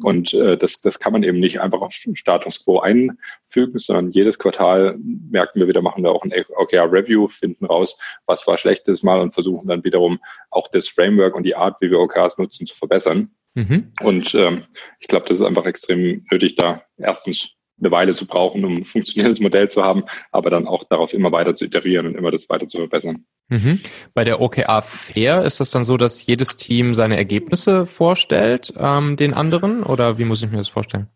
Und 0.02 0.35
äh, 0.35 0.59
das, 0.59 0.83
das 0.83 0.99
kann 0.99 1.14
man 1.14 1.23
eben 1.23 1.40
nicht 1.40 1.62
einfach 1.62 1.81
auf 1.81 1.95
Status 1.95 2.62
Quo 2.62 2.81
einfügen, 2.81 3.78
sondern 3.78 4.11
jedes 4.11 4.38
Quartal 4.38 4.99
merken 4.99 5.59
wir 5.59 5.69
wieder, 5.69 5.81
machen 5.81 6.05
wir 6.05 6.12
auch 6.12 6.23
ein 6.23 6.35
OKR-Review, 6.55 7.28
finden 7.28 7.64
raus, 7.64 7.99
was 8.26 8.47
war 8.47 8.59
schlechtes 8.59 9.02
Mal 9.02 9.23
und 9.23 9.33
versuchen 9.33 9.69
dann 9.69 9.85
wiederum 9.85 10.19
auch 10.50 10.69
das 10.71 10.87
Framework 10.87 11.35
und 11.35 11.45
die 11.45 11.57
Art, 11.57 11.81
wie 11.81 11.90
wir 11.90 11.99
OKRs 11.99 12.37
nutzen, 12.37 12.66
zu 12.66 12.75
verbessern. 12.75 13.31
Mhm. 13.55 13.93
Und 14.02 14.35
ähm, 14.35 14.64
ich 15.00 15.09
glaube, 15.09 15.25
das 15.28 15.40
ist 15.40 15.47
einfach 15.47 15.64
extrem 15.64 16.26
nötig, 16.31 16.57
da 16.57 16.83
erstens 16.99 17.56
eine 17.78 17.90
Weile 17.90 18.14
zu 18.14 18.26
brauchen, 18.26 18.64
um 18.64 18.78
ein 18.78 18.85
funktionierendes 18.85 19.40
Modell 19.40 19.68
zu 19.68 19.83
haben, 19.83 20.04
aber 20.33 20.50
dann 20.50 20.66
auch 20.66 20.85
darauf 20.85 21.12
immer 21.12 21.33
weiter 21.33 21.54
zu 21.54 21.64
iterieren 21.64 22.06
und 22.06 22.16
immer 22.16 22.30
das 22.30 22.49
weiter 22.49 22.68
zu 22.68 22.78
verbessern. 22.78 23.25
Mhm. 23.49 23.80
Bei 24.14 24.25
der 24.25 24.40
OKA 24.40 24.80
Fair 24.80 25.45
ist 25.45 25.61
das 25.61 25.71
dann 25.71 25.85
so, 25.85 25.97
dass 25.97 26.25
jedes 26.25 26.56
Team 26.56 26.95
seine 26.95 27.16
Ergebnisse 27.16 27.87
vorstellt 27.87 28.73
ähm, 28.78 29.16
den 29.16 29.35
anderen 29.35 29.83
oder 29.83 30.18
wie 30.18 30.25
muss 30.25 30.42
ich 30.42 30.50
mir 30.50 30.59
das 30.59 30.68
vorstellen? 30.68 31.09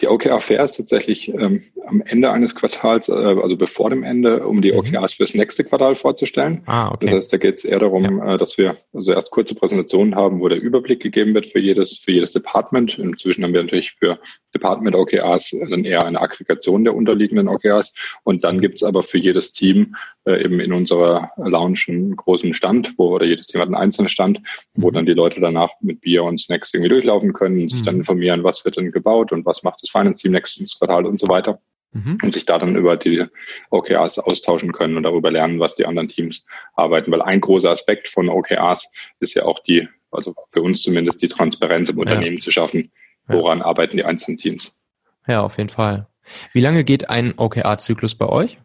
Die 0.00 0.06
OKR 0.06 0.40
Fair 0.40 0.64
ist 0.64 0.76
tatsächlich 0.76 1.28
ähm, 1.28 1.62
am 1.86 2.02
Ende 2.02 2.30
eines 2.30 2.54
Quartals, 2.54 3.08
äh, 3.08 3.12
also 3.12 3.56
bevor 3.56 3.90
dem 3.90 4.04
Ende, 4.04 4.46
um 4.46 4.62
die 4.62 4.72
mhm. 4.72 4.78
OKRs 4.78 5.14
fürs 5.14 5.34
nächste 5.34 5.64
Quartal 5.64 5.96
vorzustellen. 5.96 6.62
Ah, 6.66 6.92
okay. 6.92 7.06
Das 7.06 7.14
heißt, 7.16 7.32
da 7.32 7.36
geht 7.38 7.58
es 7.58 7.64
eher 7.64 7.80
darum, 7.80 8.04
ja. 8.04 8.34
äh, 8.34 8.38
dass 8.38 8.58
wir 8.58 8.76
also 8.94 9.12
erst 9.12 9.30
kurze 9.30 9.54
Präsentationen 9.56 10.14
haben, 10.14 10.40
wo 10.40 10.48
der 10.48 10.60
Überblick 10.60 11.00
gegeben 11.00 11.34
wird 11.34 11.46
für 11.46 11.58
jedes, 11.58 11.98
für 11.98 12.12
jedes 12.12 12.32
Department. 12.32 12.98
Inzwischen 12.98 13.42
haben 13.42 13.52
wir 13.52 13.62
natürlich 13.62 13.92
für 13.92 14.18
Department 14.54 14.94
OKRs 14.94 15.56
dann 15.68 15.84
eher 15.84 16.04
eine 16.04 16.20
Aggregation 16.20 16.84
der 16.84 16.94
unterliegenden 16.94 17.48
OKRs. 17.48 17.94
Und 18.22 18.44
dann 18.44 18.60
gibt's 18.60 18.84
aber 18.84 19.02
für 19.02 19.18
jedes 19.18 19.52
Team 19.52 19.96
äh, 20.28 20.44
eben 20.44 20.60
in 20.60 20.74
unserer 20.74 21.30
Lounge 21.38 21.84
einen 21.88 22.14
großen 22.14 22.52
Stand, 22.52 22.92
wo 22.98 23.14
oder 23.14 23.24
jedes 23.24 23.46
Team 23.46 23.62
hat 23.62 23.68
einen 23.68 23.76
einzelnen 23.76 24.10
Stand, 24.10 24.40
wo 24.74 24.90
mhm. 24.90 24.94
dann 24.94 25.06
die 25.06 25.14
Leute 25.14 25.40
danach 25.40 25.70
mit 25.80 26.02
Bier 26.02 26.22
und 26.24 26.38
Snacks 26.38 26.74
irgendwie 26.74 26.90
durchlaufen 26.90 27.32
können, 27.32 27.62
mhm. 27.62 27.68
sich 27.68 27.82
dann 27.82 27.96
informieren, 27.96 28.44
was 28.44 28.64
wird 28.64 28.76
denn 28.76 28.92
gebaut 28.92 29.32
und 29.32 29.46
was 29.46 29.62
macht 29.62 29.82
das 29.82 29.90
Finance-Team 29.90 30.32
nächstes 30.32 30.78
Quartal 30.78 31.06
und 31.06 31.18
so 31.18 31.28
weiter. 31.28 31.60
Mhm. 31.92 32.18
Und 32.22 32.34
sich 32.34 32.44
da 32.44 32.58
dann 32.58 32.76
über 32.76 32.98
die 32.98 33.24
OKRs 33.70 34.18
austauschen 34.18 34.72
können 34.72 34.98
und 34.98 35.04
darüber 35.04 35.30
lernen, 35.30 35.58
was 35.58 35.74
die 35.74 35.86
anderen 35.86 36.10
Teams 36.10 36.44
arbeiten. 36.74 37.10
Weil 37.10 37.22
ein 37.22 37.40
großer 37.40 37.70
Aspekt 37.70 38.08
von 38.08 38.28
OKRs 38.28 38.90
ist 39.20 39.32
ja 39.32 39.44
auch 39.44 39.60
die, 39.60 39.88
also 40.10 40.34
für 40.50 40.60
uns 40.60 40.82
zumindest 40.82 41.22
die 41.22 41.28
Transparenz 41.28 41.88
im 41.88 41.96
ja. 41.96 42.02
Unternehmen 42.02 42.42
zu 42.42 42.50
schaffen. 42.50 42.92
Woran 43.26 43.60
ja. 43.60 43.64
arbeiten 43.64 43.96
die 43.96 44.04
einzelnen 44.04 44.36
Teams? 44.36 44.86
Ja, 45.26 45.40
auf 45.40 45.56
jeden 45.56 45.70
Fall. 45.70 46.06
Wie 46.52 46.60
lange 46.60 46.84
geht 46.84 47.08
ein 47.08 47.32
OKR-Zyklus 47.38 48.14
bei 48.14 48.26
euch? 48.26 48.58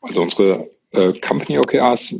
Also 0.00 0.22
unsere 0.22 0.70
äh, 0.92 1.12
Company 1.20 1.58
OKRs 1.58 2.14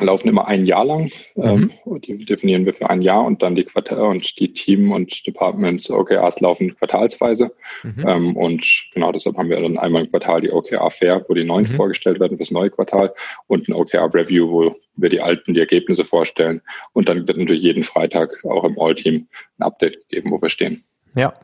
laufen 0.00 0.28
immer 0.28 0.48
ein 0.48 0.64
Jahr 0.64 0.84
lang. 0.84 1.10
Mhm. 1.36 1.70
Ähm, 1.84 2.00
die 2.00 2.24
definieren 2.24 2.64
wir 2.64 2.74
für 2.74 2.88
ein 2.88 3.02
Jahr 3.02 3.24
und 3.24 3.42
dann 3.42 3.54
die 3.54 3.64
Quartal 3.64 4.00
und 4.00 4.38
die 4.38 4.52
Team 4.52 4.90
und 4.90 5.26
Departments 5.26 5.90
OKRs 5.90 6.40
laufen 6.40 6.74
quartalsweise. 6.76 7.54
Mhm. 7.82 8.04
Ähm, 8.06 8.36
und 8.36 8.64
genau 8.94 9.12
deshalb 9.12 9.36
haben 9.36 9.50
wir 9.50 9.60
dann 9.60 9.78
einmal 9.78 10.04
im 10.04 10.10
Quartal 10.10 10.40
die 10.40 10.50
OKR 10.50 10.90
Fair, 10.90 11.24
wo 11.28 11.34
die 11.34 11.44
neuen 11.44 11.64
mhm. 11.64 11.74
vorgestellt 11.74 12.20
werden 12.20 12.38
fürs 12.38 12.50
neue 12.50 12.70
Quartal 12.70 13.12
und 13.48 13.68
ein 13.68 13.74
OKR 13.74 14.12
Review, 14.14 14.50
wo 14.50 14.74
wir 14.96 15.10
die 15.10 15.20
alten 15.20 15.52
die 15.54 15.60
Ergebnisse 15.60 16.04
vorstellen. 16.04 16.62
Und 16.94 17.08
dann 17.08 17.28
wird 17.28 17.38
natürlich 17.38 17.62
jeden 17.62 17.82
Freitag 17.82 18.44
auch 18.44 18.64
im 18.64 18.78
All-Team 18.78 19.28
ein 19.58 19.62
Update 19.62 20.08
gegeben, 20.08 20.30
wo 20.30 20.40
wir 20.40 20.48
stehen. 20.48 20.82
Ja. 21.14 21.34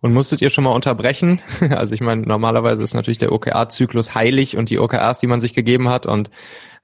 Und 0.00 0.12
musstet 0.12 0.42
ihr 0.42 0.50
schon 0.50 0.64
mal 0.64 0.70
unterbrechen? 0.70 1.40
Also 1.70 1.94
ich 1.94 2.00
meine, 2.00 2.22
normalerweise 2.22 2.82
ist 2.82 2.94
natürlich 2.94 3.18
der 3.18 3.32
OKR-Zyklus 3.32 4.14
heilig 4.14 4.56
und 4.56 4.70
die 4.70 4.78
OKRs, 4.78 5.20
die 5.20 5.26
man 5.26 5.40
sich 5.40 5.54
gegeben 5.54 5.88
hat. 5.88 6.06
Und 6.06 6.30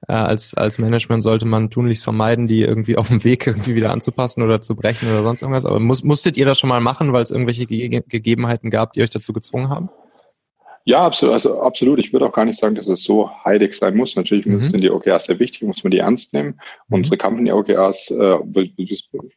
äh, 0.07 0.13
als, 0.13 0.55
als 0.55 0.79
Management 0.79 1.23
sollte 1.23 1.45
man 1.45 1.69
tunlichst 1.69 2.03
vermeiden, 2.03 2.47
die 2.47 2.61
irgendwie 2.61 2.97
auf 2.97 3.07
dem 3.07 3.23
Weg 3.23 3.47
irgendwie 3.47 3.75
wieder 3.75 3.91
anzupassen 3.91 4.43
oder 4.43 4.61
zu 4.61 4.75
brechen 4.75 5.09
oder 5.09 5.23
sonst 5.23 5.41
irgendwas. 5.41 5.65
Aber 5.65 5.79
muss, 5.79 6.03
musstet 6.03 6.37
ihr 6.37 6.45
das 6.45 6.59
schon 6.59 6.69
mal 6.69 6.81
machen, 6.81 7.13
weil 7.13 7.23
es 7.23 7.31
irgendwelche 7.31 7.65
Ge 7.65 8.03
Gegebenheiten 8.07 8.69
gab, 8.69 8.93
die 8.93 9.01
euch 9.01 9.09
dazu 9.09 9.33
gezwungen 9.33 9.69
haben? 9.69 9.89
Ja, 10.85 11.05
absolut. 11.05 11.33
Also 11.33 11.61
absolut. 11.61 11.99
Ich 11.99 12.11
würde 12.11 12.25
auch 12.25 12.33
gar 12.33 12.43
nicht 12.43 12.59
sagen, 12.59 12.75
dass 12.75 12.89
es 12.89 13.03
so 13.03 13.29
heilig 13.45 13.77
sein 13.77 13.95
muss. 13.95 14.15
Natürlich 14.15 14.45
mhm. 14.45 14.63
sind 14.63 14.81
die 14.81 14.91
OKRs 14.91 15.25
sehr 15.25 15.39
wichtig, 15.39 15.61
muss 15.61 15.83
man 15.83 15.91
die 15.91 15.99
ernst 15.99 16.33
nehmen. 16.33 16.59
Mhm. 16.89 16.95
Unsere 16.95 17.17
Company 17.17 17.51
OKRs, 17.51 18.11
äh, 18.11 18.37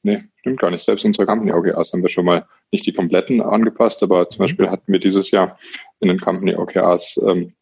nee, 0.03 0.25
stimmt 0.41 0.59
gar 0.59 0.71
nicht. 0.71 0.85
Selbst 0.85 1.05
unsere 1.05 1.27
Company 1.27 1.53
OKRs 1.53 1.93
haben 1.93 2.03
wir 2.03 2.11
schon 2.11 2.25
mal 2.25 2.47
nicht 2.73 2.87
die 2.87 2.93
kompletten 2.93 3.41
angepasst, 3.41 4.03
aber 4.03 4.29
zum 4.29 4.41
mhm. 4.41 4.45
Beispiel 4.45 4.71
hatten 4.71 4.93
wir 4.93 5.01
dieses 5.01 5.31
Jahr 5.31 5.59
in 6.01 6.09
den 6.09 6.21
Company 6.21 6.55
OKRs 6.55 7.21
ähm, 7.27 7.55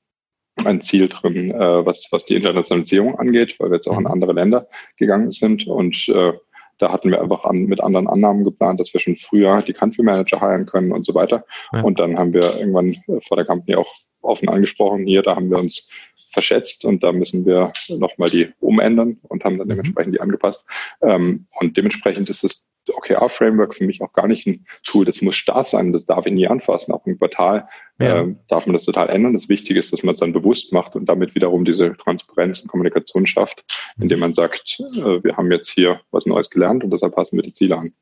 ein 0.64 0.80
Ziel 0.80 1.08
drin, 1.08 1.50
äh, 1.50 1.86
was, 1.86 2.08
was 2.10 2.24
die 2.24 2.34
Internationalisierung 2.34 3.18
angeht, 3.18 3.56
weil 3.58 3.70
wir 3.70 3.76
jetzt 3.76 3.88
auch 3.88 3.98
in 3.98 4.04
mhm. 4.04 4.10
andere 4.10 4.32
Länder 4.32 4.68
gegangen 4.96 5.30
sind 5.30 5.66
und 5.66 6.08
äh, 6.08 6.32
da 6.78 6.90
hatten 6.90 7.10
wir 7.10 7.22
einfach 7.22 7.44
an, 7.44 7.66
mit 7.66 7.80
anderen 7.80 8.08
Annahmen 8.08 8.44
geplant, 8.44 8.80
dass 8.80 8.92
wir 8.92 9.00
schon 9.00 9.14
früher 9.14 9.62
die 9.62 9.72
Country 9.72 10.02
Manager 10.02 10.40
heiren 10.40 10.66
können 10.66 10.90
und 10.90 11.06
so 11.06 11.14
weiter. 11.14 11.44
Ja. 11.72 11.82
Und 11.82 12.00
dann 12.00 12.18
haben 12.18 12.32
wir 12.32 12.58
irgendwann 12.58 12.96
vor 13.28 13.36
der 13.36 13.46
Company 13.46 13.76
auch 13.76 13.94
offen 14.22 14.48
angesprochen, 14.48 15.06
hier, 15.06 15.22
da 15.22 15.36
haben 15.36 15.50
wir 15.50 15.58
uns 15.58 15.88
verschätzt 16.30 16.84
und 16.84 17.04
da 17.04 17.12
müssen 17.12 17.46
wir 17.46 17.72
nochmal 17.88 18.28
die 18.28 18.48
umändern 18.60 19.18
und 19.28 19.44
haben 19.44 19.56
dann 19.56 19.68
mhm. 19.68 19.72
dementsprechend 19.72 20.14
die 20.14 20.20
angepasst. 20.20 20.66
Ähm, 21.00 21.46
und 21.60 21.76
dementsprechend 21.76 22.28
ist 22.28 22.42
es 22.42 22.68
OKR-Framework 22.92 23.74
für 23.74 23.84
mich 23.84 24.00
auch 24.02 24.12
gar 24.12 24.26
nicht 24.26 24.46
ein 24.46 24.66
Tool, 24.84 25.04
das 25.04 25.22
muss 25.22 25.36
starr 25.36 25.64
sein, 25.64 25.92
das 25.92 26.04
darf 26.04 26.26
ich 26.26 26.32
nie 26.32 26.46
anfassen. 26.46 26.92
Auch 26.92 27.06
im 27.06 27.18
Quartal 27.18 27.68
ja. 27.98 28.22
äh, 28.22 28.34
darf 28.48 28.66
man 28.66 28.74
das 28.74 28.84
total 28.84 29.08
ändern. 29.08 29.32
Das 29.32 29.48
Wichtige 29.48 29.78
ist, 29.78 29.92
dass 29.92 30.02
man 30.02 30.14
es 30.14 30.20
dann 30.20 30.32
bewusst 30.32 30.72
macht 30.72 30.96
und 30.96 31.06
damit 31.06 31.34
wiederum 31.34 31.64
diese 31.64 31.96
Transparenz 31.96 32.60
und 32.60 32.68
Kommunikation 32.68 33.26
schafft, 33.26 33.64
indem 33.98 34.20
man 34.20 34.34
sagt, 34.34 34.78
äh, 34.80 35.24
wir 35.24 35.36
haben 35.36 35.50
jetzt 35.50 35.70
hier 35.70 36.00
was 36.10 36.26
Neues 36.26 36.50
gelernt 36.50 36.84
und 36.84 36.90
deshalb 36.90 37.14
passen 37.14 37.36
wir 37.36 37.42
die 37.42 37.52
Ziele 37.52 37.78
an. 37.78 37.92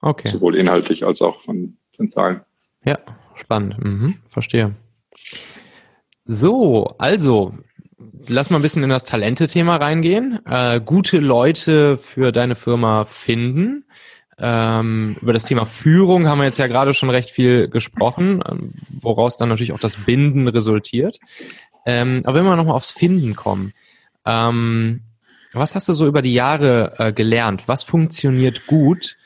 Okay. 0.00 0.28
Sowohl 0.28 0.56
inhaltlich 0.56 1.04
als 1.04 1.22
auch 1.22 1.42
von 1.42 1.76
den 1.98 2.10
Zahlen. 2.10 2.42
Ja, 2.84 2.98
spannend. 3.34 3.82
Mhm, 3.82 4.18
verstehe. 4.28 4.74
So, 6.24 6.84
also 6.98 7.54
lass 8.28 8.50
mal 8.50 8.58
ein 8.58 8.62
bisschen 8.62 8.82
in 8.82 8.90
das 8.90 9.04
Talente-Thema 9.04 9.76
reingehen. 9.76 10.40
Äh, 10.46 10.80
gute 10.80 11.18
Leute 11.18 11.96
für 11.96 12.32
deine 12.32 12.54
Firma 12.54 13.04
finden. 13.04 13.84
Ähm, 14.40 15.16
über 15.20 15.32
das 15.32 15.44
Thema 15.44 15.66
Führung 15.66 16.28
haben 16.28 16.38
wir 16.38 16.44
jetzt 16.44 16.58
ja 16.58 16.68
gerade 16.68 16.94
schon 16.94 17.10
recht 17.10 17.30
viel 17.30 17.68
gesprochen, 17.68 18.42
ähm, 18.48 18.72
woraus 19.00 19.36
dann 19.36 19.48
natürlich 19.48 19.72
auch 19.72 19.80
das 19.80 19.96
Binden 19.96 20.46
resultiert. 20.46 21.18
Ähm, 21.86 22.22
aber 22.24 22.38
wenn 22.38 22.44
wir 22.44 22.56
nochmal 22.56 22.76
aufs 22.76 22.92
Finden 22.92 23.34
kommen, 23.34 23.72
ähm, 24.24 25.02
was 25.52 25.74
hast 25.74 25.88
du 25.88 25.92
so 25.92 26.06
über 26.06 26.22
die 26.22 26.34
Jahre 26.34 26.94
äh, 26.98 27.12
gelernt? 27.12 27.64
Was 27.66 27.82
funktioniert 27.82 28.66
gut? 28.66 29.16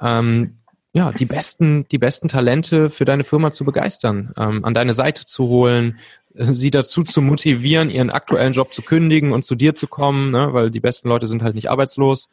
Ähm, 0.00 0.58
ja, 0.92 1.12
die 1.12 1.26
besten, 1.26 1.86
die 1.88 1.98
besten 1.98 2.28
Talente 2.28 2.90
für 2.90 3.04
deine 3.04 3.24
Firma 3.24 3.52
zu 3.52 3.64
begeistern, 3.64 4.32
ähm, 4.36 4.64
an 4.64 4.74
deine 4.74 4.94
Seite 4.94 5.26
zu 5.26 5.48
holen, 5.48 5.98
äh, 6.34 6.52
sie 6.52 6.70
dazu 6.70 7.04
zu 7.04 7.22
motivieren, 7.22 7.90
ihren 7.90 8.10
aktuellen 8.10 8.52
Job 8.52 8.74
zu 8.74 8.82
kündigen 8.82 9.32
und 9.32 9.44
zu 9.44 9.54
dir 9.54 9.74
zu 9.74 9.86
kommen, 9.86 10.30
ne? 10.30 10.52
weil 10.52 10.70
die 10.70 10.80
besten 10.80 11.08
Leute 11.08 11.26
sind 11.26 11.42
halt 11.42 11.54
nicht 11.54 11.70
arbeitslos. 11.70 12.30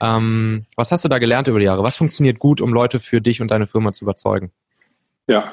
Ähm, 0.00 0.66
was 0.76 0.92
hast 0.92 1.04
du 1.04 1.08
da 1.08 1.18
gelernt 1.18 1.48
über 1.48 1.58
die 1.58 1.66
Jahre? 1.66 1.82
Was 1.82 1.96
funktioniert 1.96 2.38
gut, 2.38 2.60
um 2.60 2.72
Leute 2.72 2.98
für 2.98 3.20
dich 3.20 3.40
und 3.40 3.50
deine 3.50 3.66
Firma 3.66 3.92
zu 3.92 4.04
überzeugen? 4.04 4.50
Ja, 5.26 5.52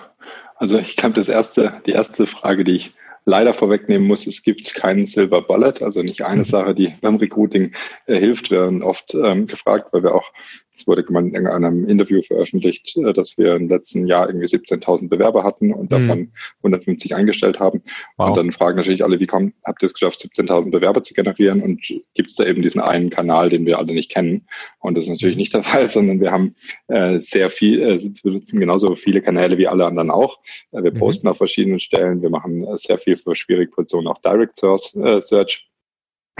also 0.56 0.77
ich 0.77 0.96
glaube, 0.96 1.16
das 1.16 1.30
erste, 1.30 1.82
die 1.86 1.92
erste 1.92 2.25
Frage, 2.25 2.63
die 2.63 2.75
ich 2.75 2.94
leider 3.25 3.54
vorwegnehmen 3.54 4.08
muss, 4.08 4.25
es 4.25 4.42
gibt 4.42 4.74
keinen 4.74 5.06
Silver 5.06 5.42
Bullet, 5.42 5.82
also 5.82 6.01
nicht 6.01 6.24
eine 6.24 6.39
mhm. 6.39 6.46
Sache, 6.46 6.74
die 6.74 6.94
beim 7.01 7.18
Recruiting 7.18 7.74
äh, 8.06 8.18
hilft. 8.18 8.50
Wir 8.50 8.62
werden 8.62 8.84
oft 8.84 9.13
ähm, 9.13 9.48
gefragt, 9.48 9.89
weil 9.92 10.04
wir 10.04 10.16
auch 10.16 10.32
es 10.77 10.88
wurde 10.88 11.01
in 11.01 11.48
einem 11.48 11.88
Interview 11.88 12.22
veröffentlicht, 12.22 12.96
äh, 12.98 13.13
dass 13.13 13.38
wir 13.38 13.55
im 13.55 13.67
letzten 13.67 14.07
Jahr 14.07 14.27
irgendwie 14.27 14.48
17.000 14.48 15.10
Bewerber 15.10 15.43
hatten 15.43 15.74
und 15.74 15.91
mhm. 15.91 16.07
davon 16.07 16.31
150 16.60 17.15
eingestellt 17.15 17.60
haben. 17.60 17.81
Wow. 18.17 18.29
Und 18.29 18.38
dann 18.38 18.51
fragen 18.51 18.77
natürlich 18.77 19.03
alle, 19.03 19.19
wie 19.19 19.27
kommt, 19.27 19.55
habt 19.65 19.81
ihr 19.81 19.88
es 19.88 19.93
geschafft, 19.93 20.19
17.000 20.22 20.72
Bewerber 20.72 21.03
zu 21.03 21.13
generieren? 21.13 21.62
Und 21.62 21.81
gibt 22.13 22.29
es 22.29 22.36
da 22.36 22.46
eben 22.46 22.62
diesen 22.62 22.81
einen 22.81 23.10
Kanal, 23.10 23.50
den 23.50 23.65
wir 23.65 23.79
alle 23.79 23.93
nicht 23.93 24.12
kennen? 24.12 24.48
Und 24.79 24.96
das 24.96 25.05
ist 25.05 25.10
natürlich 25.10 25.38
nicht 25.38 25.53
der 25.53 25.63
Fall, 25.63 25.89
sondern 25.89 26.19
wir 26.19 26.31
haben 26.31 26.55
äh, 26.88 27.19
sehr 27.19 27.50
viel, 27.50 27.81
äh, 27.81 28.01
wir 28.24 28.31
nutzen 28.31 28.59
genauso 28.59 28.96
viele 28.96 29.22
Kanäle 29.22 29.57
wie 29.57 29.68
alle 29.68 29.85
anderen 29.85 30.11
auch. 30.11 30.37
Äh, 30.72 30.83
wir 30.83 30.94
mhm. 30.94 31.00
posten 31.00 31.27
auf 31.27 31.37
verschiedenen 31.37 31.79
Stellen, 31.79 32.22
wir 32.22 32.29
machen 32.29 32.63
äh, 32.63 32.77
sehr 32.77 32.98
viel 32.98 33.18
für 33.18 33.35
schwierige 33.35 33.72
Positionen, 33.72 34.07
auch 34.07 34.22
Direct 34.22 34.57
Source, 34.57 34.96
äh, 34.96 35.22
Search 35.22 35.68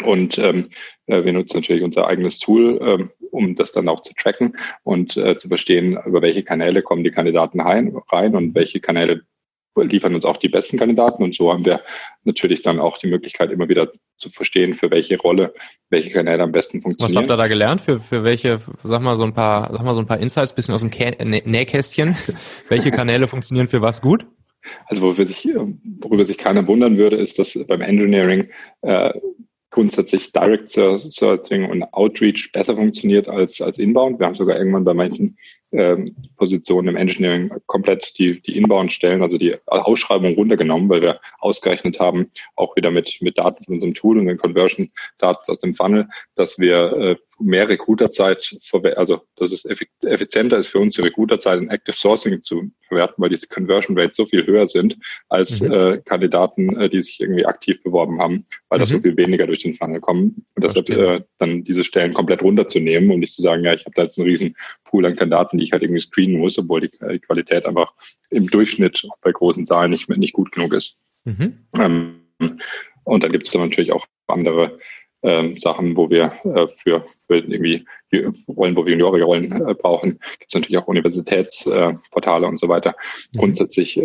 und 0.04 0.38
ähm, 0.38 0.70
äh, 1.08 1.24
wir 1.24 1.34
nutzen 1.34 1.58
natürlich 1.58 1.84
unser 1.84 2.08
eigenes 2.08 2.40
Tool, 2.40 2.80
ähm, 2.82 3.10
um 3.32 3.56
das 3.56 3.72
dann 3.72 3.90
auch 3.90 4.02
zu 4.02 4.14
tracken 4.14 4.58
und 4.84 5.18
äh, 5.18 5.38
zu 5.38 5.48
verstehen, 5.48 5.98
über 6.06 6.22
welche 6.22 6.44
Kanäle 6.44 6.82
kommen 6.82 7.04
die 7.04 7.12
Kandidaten 7.12 7.60
rein, 7.60 7.96
rein 8.12 8.36
und 8.36 8.56
welche 8.56 8.80
Kanäle 8.80 9.24
liefern 9.76 10.16
uns 10.16 10.26
auch 10.26 10.38
die 10.38 10.50
besten 10.50 10.78
Kandidaten. 10.78 11.24
Und 11.24 11.36
so 11.36 11.52
haben 11.52 11.66
wir 11.66 11.82
natürlich 12.24 12.62
dann 12.62 12.80
auch 12.80 12.98
die 12.98 13.08
Möglichkeit, 13.08 13.52
immer 13.52 13.70
wieder 13.70 13.92
zu 14.16 14.30
verstehen, 14.30 14.74
für 14.74 14.90
welche 14.92 15.18
Rolle, 15.18 15.54
welche 15.90 16.12
Kanäle 16.12 16.44
am 16.44 16.52
besten 16.52 16.82
funktionieren. 16.82 17.16
Was 17.16 17.22
habt 17.22 17.32
ihr 17.32 17.38
da 17.38 17.48
gelernt? 17.48 17.82
Für, 17.82 18.00
für 18.00 18.24
welche, 18.24 18.60
sag 18.84 19.02
mal 19.02 19.18
so 19.18 19.24
ein 19.24 19.34
paar, 19.34 19.72
sag 19.72 19.84
mal 19.84 19.96
so 19.96 20.02
ein 20.02 20.08
paar 20.08 20.20
Insights, 20.20 20.54
bisschen 20.54 20.74
aus 20.74 20.82
dem 20.82 20.90
Nähkästchen. 20.90 22.16
welche 22.70 22.92
Kanäle 22.92 23.28
funktionieren 23.28 23.68
für 23.68 23.82
was 23.82 24.02
gut? 24.02 24.26
Also 24.88 25.02
worüber 25.02 25.26
sich, 25.26 25.48
worüber 26.02 26.26
sich 26.26 26.38
keiner 26.38 26.68
wundern 26.68 26.98
würde, 26.98 27.16
ist, 27.16 27.40
dass 27.40 27.58
beim 27.68 27.82
Engineering 27.82 28.48
äh, 28.82 29.14
grundsätzlich 29.70 30.32
Direct 30.32 30.70
Searching 30.70 31.70
und 31.70 31.84
Outreach 31.94 32.52
besser 32.54 32.76
funktioniert 32.76 33.28
als, 33.28 33.62
als 33.62 33.78
Inbound. 33.80 34.20
Wir 34.20 34.28
haben 34.28 34.36
sogar 34.36 34.58
irgendwann 34.58 34.86
bei 34.86 34.94
manchen 34.94 35.38
Positionen 36.38 36.90
im 36.90 36.96
Engineering 36.96 37.52
komplett 37.66 38.18
die, 38.18 38.42
die 38.42 38.58
Inbound-Stellen, 38.58 39.22
also 39.22 39.38
die 39.38 39.56
Ausschreibung 39.66 40.34
runtergenommen, 40.36 40.90
weil 40.90 41.02
wir 41.02 41.20
ausgerechnet 41.40 42.00
haben, 42.00 42.32
auch 42.56 42.76
wieder 42.76 42.92
mit, 42.92 43.18
mit 43.22 43.38
Daten 43.38 43.64
von 43.64 43.76
unserem 43.76 43.94
Tool 43.94 44.18
und 44.18 44.28
den 44.28 44.38
Conversion-Daten 44.38 45.52
aus 45.52 45.60
dem 45.60 45.74
Funnel, 45.74 46.08
dass 46.36 46.60
wir 46.60 46.94
äh, 46.94 47.16
mehr 47.40 47.70
Recruiterzeit, 47.70 48.58
also 48.96 49.22
dass 49.36 49.52
es 49.52 49.66
effizienter 49.66 50.58
ist 50.58 50.68
für 50.68 50.80
uns, 50.80 50.96
die 50.96 51.02
Recruiterzeit 51.02 51.62
in 51.62 51.70
Active 51.70 51.96
Sourcing 51.96 52.42
zu 52.42 52.72
verwerten, 52.88 53.22
weil 53.22 53.30
diese 53.30 53.48
Conversion 53.48 53.98
Rates 53.98 54.18
so 54.18 54.26
viel 54.26 54.46
höher 54.46 54.68
sind 54.68 54.98
als 55.30 55.62
mhm. 55.62 55.72
äh, 55.72 55.98
Kandidaten, 56.04 56.76
äh, 56.78 56.90
die 56.90 57.02
sich 57.02 57.20
irgendwie 57.20 57.46
aktiv 57.46 57.82
beworben 57.84 58.20
haben, 58.20 58.46
weil 58.70 58.80
mhm. 58.80 58.82
das 58.82 58.90
so 58.90 59.00
viel 59.00 59.18
weniger 59.18 59.46
durch 59.46 59.64
den 59.64 59.74
Funnel 59.74 60.00
kommen. 60.00 60.46
Und 60.56 60.64
deshalb 60.64 60.90
äh, 60.90 61.22
dann 61.38 61.64
diese 61.64 61.84
Stellen 61.84 62.14
komplett 62.14 62.42
runterzunehmen 62.42 63.12
und 63.12 63.20
nicht 63.20 63.34
zu 63.34 63.42
sagen, 63.42 63.64
ja, 63.64 63.74
ich 63.74 63.86
habe 63.86 63.94
da 63.96 64.04
jetzt 64.04 64.18
einen 64.18 64.28
riesen 64.28 64.56
Pool 64.86 65.06
an 65.06 65.16
Kandidaten, 65.16 65.58
die 65.58 65.66
ich 65.68 65.72
halt 65.74 65.84
irgendwie 65.84 66.02
screenen 66.02 66.40
muss, 66.40 66.58
obwohl 66.58 66.82
die, 66.82 67.20
Qualität 67.20 67.66
einfach 67.66 67.94
im 68.30 68.48
Durchschnitt 68.48 69.08
bei 69.22 69.32
großen 69.32 69.66
Zahlen 69.66 69.92
nicht, 69.92 70.10
nicht 70.10 70.34
gut 70.34 70.52
genug 70.52 70.74
ist. 70.74 70.98
Mhm. 71.26 71.66
Ähm, 71.76 72.22
und 73.04 73.24
dann 73.24 73.32
gibt 73.32 73.48
es 73.48 73.54
dann 73.54 73.62
natürlich 73.62 73.92
auch 73.92 74.06
andere 74.28 74.80
ähm, 75.24 75.58
Sachen, 75.58 75.98
wo 75.98 76.10
wir 76.10 76.32
äh, 76.44 76.68
für, 76.68 77.04
für 77.08 77.38
irgendwie 77.38 77.86
die 78.12 78.26
Rollen, 78.48 78.76
wo 78.76 78.86
wir 78.86 78.92
juniorige 78.92 79.26
Rollen 79.26 79.52
äh, 79.52 79.74
brauchen, 79.74 80.20
gibt 80.40 80.46
es 80.50 80.54
natürlich 80.54 80.78
auch 80.78 80.88
Universitätsportale 80.88 82.46
äh, 82.46 82.50
und 82.50 82.60
so 82.60 82.70
weiter. 82.70 82.96
Mhm. 83.34 83.40
Grundsätzlich 83.40 84.00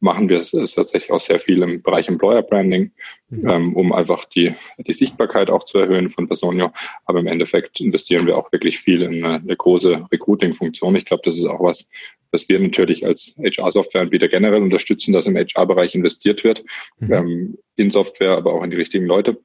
machen 0.00 0.28
wir 0.28 0.38
es, 0.38 0.54
es 0.54 0.74
tatsächlich 0.74 1.12
auch 1.12 1.20
sehr 1.20 1.38
viel 1.38 1.62
im 1.62 1.82
Bereich 1.82 2.08
Employer 2.08 2.42
Branding, 2.42 2.92
mhm. 3.28 3.48
ähm, 3.48 3.76
um 3.76 3.92
einfach 3.92 4.24
die, 4.24 4.54
die 4.78 4.92
Sichtbarkeit 4.92 5.50
auch 5.50 5.64
zu 5.64 5.78
erhöhen 5.78 6.08
von 6.08 6.28
Personio. 6.28 6.70
Aber 7.04 7.20
im 7.20 7.26
Endeffekt 7.26 7.80
investieren 7.80 8.26
wir 8.26 8.38
auch 8.38 8.52
wirklich 8.52 8.78
viel 8.78 9.02
in 9.02 9.24
eine, 9.24 9.36
eine 9.36 9.56
große 9.56 10.06
Recruiting-Funktion. 10.10 10.96
Ich 10.96 11.04
glaube, 11.04 11.22
das 11.24 11.36
ist 11.36 11.46
auch 11.46 11.62
was, 11.62 11.88
was 12.32 12.48
wir 12.48 12.58
natürlich 12.60 13.04
als 13.04 13.34
HR-Softwareanbieter 13.38 14.28
generell 14.28 14.62
unterstützen, 14.62 15.12
dass 15.12 15.26
im 15.26 15.36
HR-Bereich 15.36 15.94
investiert 15.94 16.44
wird, 16.44 16.64
mhm. 17.00 17.12
ähm, 17.12 17.58
in 17.76 17.90
Software, 17.90 18.36
aber 18.36 18.54
auch 18.54 18.62
in 18.62 18.70
die 18.70 18.76
richtigen 18.76 19.06
Leute. 19.06 19.38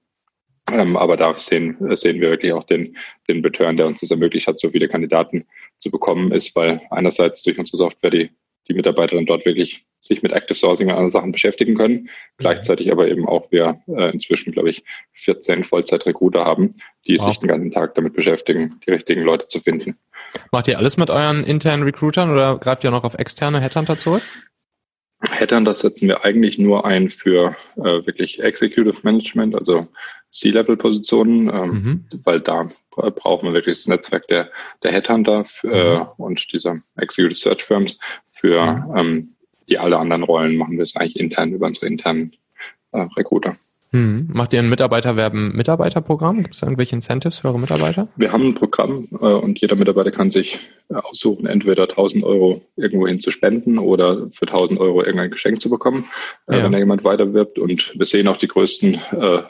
Ähm, 0.72 0.98
aber 0.98 1.16
da 1.16 1.34
sehen, 1.34 1.78
sehen 1.96 2.22
wir 2.22 2.32
wirklich 2.32 2.54
auch 2.54 2.64
den, 2.64 2.98
den 3.28 3.44
Return, 3.44 3.78
der 3.78 3.86
uns 3.86 4.00
das 4.00 4.12
ermöglicht 4.12 4.48
hat, 4.48 4.58
so 4.58 4.70
viele 4.70 4.88
Kandidaten 4.88 5.46
zu 5.78 5.92
bekommen, 5.92 6.32
ist, 6.32 6.56
weil 6.56 6.82
einerseits 6.90 7.44
durch 7.44 7.60
unsere 7.60 7.78
Software 7.78 8.10
die, 8.10 8.32
die 8.68 8.74
Mitarbeiter 8.74 9.16
dann 9.16 9.28
dort 9.28 9.46
wirklich 9.46 9.86
sich 10.02 10.24
mit 10.24 10.32
Active 10.32 10.58
Sourcing 10.58 10.88
und 10.88 10.94
anderen 10.94 11.12
Sachen 11.12 11.32
beschäftigen 11.32 11.76
können. 11.76 11.94
Mhm. 11.94 12.10
Gleichzeitig 12.38 12.92
aber 12.92 13.08
eben 13.08 13.28
auch 13.28 13.52
wir 13.52 13.80
äh, 13.88 14.12
inzwischen, 14.12 14.54
glaube 14.54 14.70
ich, 14.70 14.84
14 15.14 15.64
Vollzeit-Recruiter 15.64 16.46
haben, 16.46 16.76
die 17.08 17.20
wow. 17.20 17.28
sich 17.28 17.40
den 17.40 17.50
ganzen 17.50 17.72
Tag 17.72 17.96
damit 17.96 18.14
beschäftigen, 18.14 18.80
die 18.86 18.92
richtigen 18.92 19.22
Leute 19.22 19.48
zu 19.48 19.60
finden. 19.60 19.96
Macht 20.52 20.68
ihr 20.68 20.78
alles 20.78 20.98
mit 20.98 21.10
euren 21.10 21.44
internen 21.44 21.84
Recruitern 21.84 22.32
oder 22.32 22.58
greift 22.58 22.84
ihr 22.84 22.92
noch 22.92 23.04
auf 23.04 23.16
externe 23.16 23.60
Headhunter 23.62 23.98
zurück? 23.98 24.24
Headhunter 25.32 25.74
setzen 25.74 26.08
wir 26.08 26.24
eigentlich 26.24 26.60
nur 26.60 26.86
ein 26.86 27.10
für 27.10 27.56
äh, 27.78 28.06
wirklich 28.06 28.42
Executive 28.42 29.00
Management, 29.04 29.56
also 29.56 29.88
C-Level-Positionen, 30.36 31.50
ähm, 31.50 31.72
mhm. 31.72 32.06
weil 32.24 32.42
da 32.42 32.68
brauchen 32.92 33.48
wir 33.48 33.54
wirklich 33.54 33.78
das 33.78 33.88
Netzwerk 33.88 34.28
der, 34.28 34.50
der 34.84 34.92
Headhunter 34.92 35.46
äh, 35.64 36.00
mhm. 36.00 36.06
und 36.18 36.52
dieser 36.54 36.76
Executive 36.98 37.40
Search 37.40 37.64
Firms. 37.64 37.98
Für 38.28 38.66
mhm. 38.66 38.98
ähm, 38.98 39.28
die 39.70 39.80
alle 39.80 39.98
anderen 39.98 40.24
Rollen 40.24 40.58
machen 40.58 40.78
wir 40.78 40.84
es 40.84 40.96
eigentlich 40.96 41.16
intern 41.16 41.54
über 41.54 41.68
unsere 41.68 41.88
internen 41.88 42.32
äh, 42.92 43.08
Recruiter. 43.18 43.56
Hm. 43.92 44.28
Macht 44.34 44.52
ihr 44.52 44.60
ein 44.60 44.68
Mitarbeiterwerben 44.68 45.56
Mitarbeiterprogramm? 45.56 46.44
Gibt 46.44 46.56
es 46.56 46.62
irgendwelche 46.62 46.96
Incentives 46.96 47.40
für 47.40 47.48
eure 47.48 47.60
Mitarbeiter? 47.60 48.10
Wir 48.18 48.34
haben 48.34 48.48
ein 48.48 48.54
Programm 48.54 49.08
äh, 49.14 49.26
und 49.26 49.62
jeder 49.62 49.76
Mitarbeiter 49.76 50.12
kann 50.12 50.32
sich 50.32 50.60
äh, 50.90 50.96
aussuchen, 50.96 51.46
entweder 51.46 51.84
1000 51.84 52.26
Euro 52.26 52.62
irgendwohin 52.76 53.20
zu 53.20 53.32
spenden 53.32 53.80
oder 53.80 54.28
für 54.34 54.48
1000 54.48 54.80
Euro 54.80 55.02
irgendein 55.02 55.30
Geschenk 55.30 55.62
zu 55.62 55.70
bekommen, 55.70 56.04
äh, 56.48 56.58
ja. 56.58 56.64
wenn 56.64 56.74
da 56.74 56.78
jemand 56.78 57.06
weiterwirbt. 57.06 57.58
Und 57.58 57.94
wir 57.98 58.06
sehen 58.06 58.28
auch 58.28 58.38
die 58.38 58.48
größten 58.48 58.96
äh, 59.12 59.44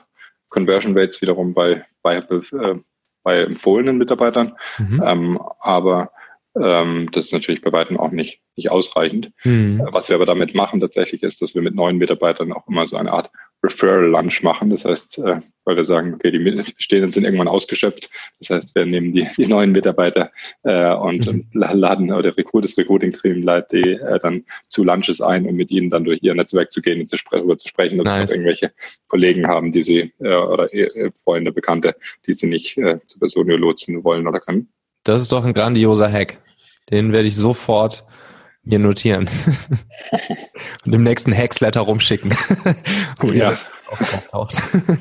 Conversion 0.55 0.97
Rates 0.97 1.21
wiederum 1.21 1.53
bei, 1.53 1.85
bei, 2.01 2.17
äh, 2.17 2.75
bei 3.23 3.41
empfohlenen 3.41 3.97
Mitarbeitern. 3.97 4.55
Mhm. 4.77 5.03
Ähm, 5.05 5.39
aber 5.59 6.11
ähm, 6.57 7.09
das 7.11 7.25
ist 7.25 7.33
natürlich 7.33 7.61
bei 7.61 7.73
weitem 7.73 7.99
auch 7.99 8.11
nicht, 8.11 8.41
nicht 8.55 8.71
ausreichend. 8.71 9.31
Mhm. 9.43 9.85
Was 9.91 10.07
wir 10.07 10.15
aber 10.15 10.25
damit 10.25 10.55
machen 10.55 10.79
tatsächlich 10.79 11.23
ist, 11.23 11.41
dass 11.41 11.53
wir 11.53 11.61
mit 11.61 11.75
neuen 11.75 11.97
Mitarbeitern 11.97 12.53
auch 12.53 12.67
immer 12.67 12.87
so 12.87 12.95
eine 12.95 13.11
Art 13.11 13.29
Referral-Lunch 13.65 14.43
machen. 14.43 14.69
Das 14.69 14.85
heißt, 14.85 15.19
äh, 15.19 15.39
weil 15.65 15.75
wir 15.75 15.83
sagen, 15.83 16.13
okay, 16.13 16.31
die 16.31 16.39
Bestehenden 16.39 17.11
sind 17.11 17.23
irgendwann 17.23 17.47
ausgeschöpft. 17.47 18.09
Das 18.39 18.49
heißt, 18.49 18.75
wir 18.75 18.85
nehmen 18.85 19.11
die, 19.11 19.27
die 19.37 19.47
neuen 19.47 19.71
Mitarbeiter 19.71 20.31
äh, 20.63 20.93
und, 20.93 21.25
mhm. 21.25 21.45
laden 21.51 22.11
oder 22.11 22.31
das 22.31 22.77
Recruiting-Team 22.77 23.43
leitet 23.43 23.71
die 23.73 23.91
äh, 23.91 24.19
dann 24.19 24.43
zu 24.67 24.83
Lunches 24.83 25.21
ein, 25.21 25.45
um 25.45 25.55
mit 25.55 25.71
ihnen 25.71 25.89
dann 25.89 26.03
durch 26.03 26.19
ihr 26.21 26.35
Netzwerk 26.35 26.71
zu 26.71 26.81
gehen 26.81 27.01
und 27.01 27.09
zu 27.09 27.17
darüber 27.29 27.57
zu 27.57 27.67
sprechen, 27.67 27.99
ob 27.99 28.05
nice. 28.05 28.29
sie 28.29 28.35
irgendwelche 28.35 28.71
Kollegen 29.07 29.47
haben, 29.47 29.71
die 29.71 29.83
sie 29.83 30.13
äh, 30.19 30.35
oder 30.35 30.69
Freunde, 31.15 31.51
Bekannte, 31.51 31.95
die 32.25 32.33
sie 32.33 32.47
nicht 32.47 32.77
äh, 32.77 32.99
zu 33.05 33.19
Personio 33.19 33.57
lotsen 33.57 34.03
wollen 34.03 34.27
oder 34.27 34.39
können. 34.39 34.69
Das 35.03 35.21
ist 35.21 35.31
doch 35.31 35.43
ein 35.43 35.53
grandioser 35.53 36.11
Hack. 36.11 36.39
Den 36.89 37.11
werde 37.11 37.27
ich 37.27 37.35
sofort 37.35 38.05
mir 38.65 38.79
notieren. 38.79 39.29
Und 40.85 40.93
im 40.93 41.03
nächsten 41.03 41.35
Hacksletter 41.35 41.81
rumschicken. 41.81 42.31
wo 43.19 43.27
ja. 43.31 43.57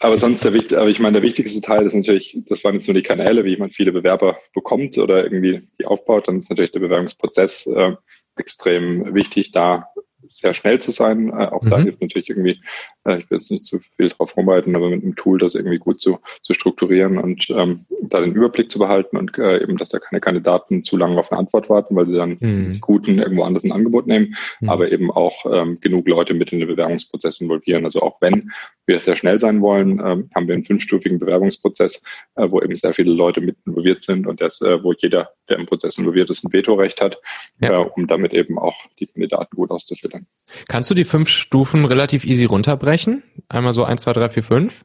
aber 0.00 0.18
sonst 0.18 0.44
der 0.44 0.52
wichtigste, 0.52 0.80
aber 0.80 0.90
ich 0.90 0.98
meine, 0.98 1.14
der 1.14 1.22
wichtigste 1.22 1.60
Teil 1.60 1.86
ist 1.86 1.94
natürlich, 1.94 2.36
das 2.48 2.64
waren 2.64 2.74
jetzt 2.74 2.88
nur 2.88 2.94
die 2.94 3.02
Kanäle, 3.02 3.44
wie 3.44 3.56
man 3.56 3.70
viele 3.70 3.92
Bewerber 3.92 4.36
bekommt 4.54 4.98
oder 4.98 5.22
irgendwie 5.24 5.60
die 5.78 5.86
aufbaut. 5.86 6.28
Dann 6.28 6.38
ist 6.38 6.50
natürlich 6.50 6.72
der 6.72 6.80
Bewerbungsprozess 6.80 7.66
äh, 7.66 7.92
extrem 8.36 9.14
wichtig, 9.14 9.52
da 9.52 9.86
sehr 10.26 10.54
schnell 10.54 10.80
zu 10.80 10.90
sein. 10.90 11.30
Äh, 11.30 11.46
auch 11.46 11.62
mhm. 11.62 11.70
da 11.70 11.78
hilft 11.80 12.00
natürlich 12.00 12.30
irgendwie, 12.30 12.60
äh, 13.04 13.18
ich 13.18 13.30
will 13.30 13.38
jetzt 13.38 13.50
nicht 13.50 13.64
zu 13.64 13.80
viel 13.96 14.08
drauf 14.08 14.36
rumreiten, 14.36 14.74
aber 14.76 14.90
mit 14.90 15.02
einem 15.02 15.16
Tool 15.16 15.38
das 15.38 15.54
irgendwie 15.54 15.78
gut 15.78 16.00
zu, 16.00 16.18
zu 16.42 16.52
strukturieren 16.52 17.18
und 17.18 17.48
ähm, 17.50 17.80
da 18.02 18.20
den 18.20 18.34
Überblick 18.34 18.70
zu 18.70 18.78
behalten 18.78 19.16
und 19.16 19.36
äh, 19.38 19.62
eben, 19.62 19.76
dass 19.76 19.90
da 19.90 19.98
keine 19.98 20.20
Kandidaten 20.20 20.84
zu 20.84 20.96
lange 20.96 21.18
auf 21.18 21.32
eine 21.32 21.38
Antwort 21.40 21.68
warten, 21.68 21.96
weil 21.96 22.06
sie 22.06 22.16
dann 22.16 22.38
mhm. 22.40 22.80
Guten 22.80 23.18
irgendwo 23.18 23.44
anders 23.44 23.64
ein 23.64 23.72
Angebot 23.72 24.06
nehmen, 24.06 24.34
mhm. 24.60 24.68
aber 24.68 24.90
eben 24.90 25.10
auch 25.10 25.44
ähm, 25.52 25.78
genug 25.80 26.08
Leute 26.08 26.34
mit 26.34 26.52
in 26.52 26.60
den 26.60 26.68
Bewerbungsprozess 26.68 27.40
involvieren. 27.40 27.84
Also 27.84 28.00
auch 28.00 28.20
wenn 28.20 28.50
wir 28.86 29.00
sehr 29.00 29.16
schnell 29.16 29.40
sein 29.40 29.60
wollen, 29.60 30.00
ähm, 30.00 30.30
haben 30.34 30.46
wir 30.46 30.54
einen 30.54 30.64
fünfstufigen 30.64 31.18
Bewerbungsprozess, 31.18 32.02
äh, 32.36 32.50
wo 32.50 32.60
eben 32.60 32.74
sehr 32.74 32.94
viele 32.94 33.12
Leute 33.12 33.40
mit 33.40 33.56
involviert 33.66 34.04
sind 34.04 34.26
und 34.26 34.40
das, 34.40 34.60
äh, 34.60 34.82
wo 34.82 34.92
jeder, 34.92 35.30
der 35.48 35.58
im 35.58 35.66
Prozess 35.66 35.98
involviert 35.98 36.30
ist, 36.30 36.44
ein 36.44 36.52
Vetorecht 36.52 37.00
hat, 37.00 37.18
ja. 37.60 37.80
äh, 37.80 37.86
um 37.96 38.06
damit 38.06 38.32
eben 38.32 38.58
auch 38.58 38.76
die 38.98 39.06
Kandidaten 39.06 39.56
gut 39.56 39.70
auszufiltern. 39.70 40.26
Kannst 40.68 40.90
du 40.90 40.94
die 40.94 41.04
fünf 41.04 41.28
Stufen 41.28 41.84
relativ 41.84 42.24
easy 42.24 42.44
runterbrechen? 42.44 43.22
Einmal 43.48 43.72
so 43.72 43.84
eins, 43.84 44.02
zwei, 44.02 44.12
drei, 44.12 44.28
vier, 44.28 44.42
fünf? 44.42 44.84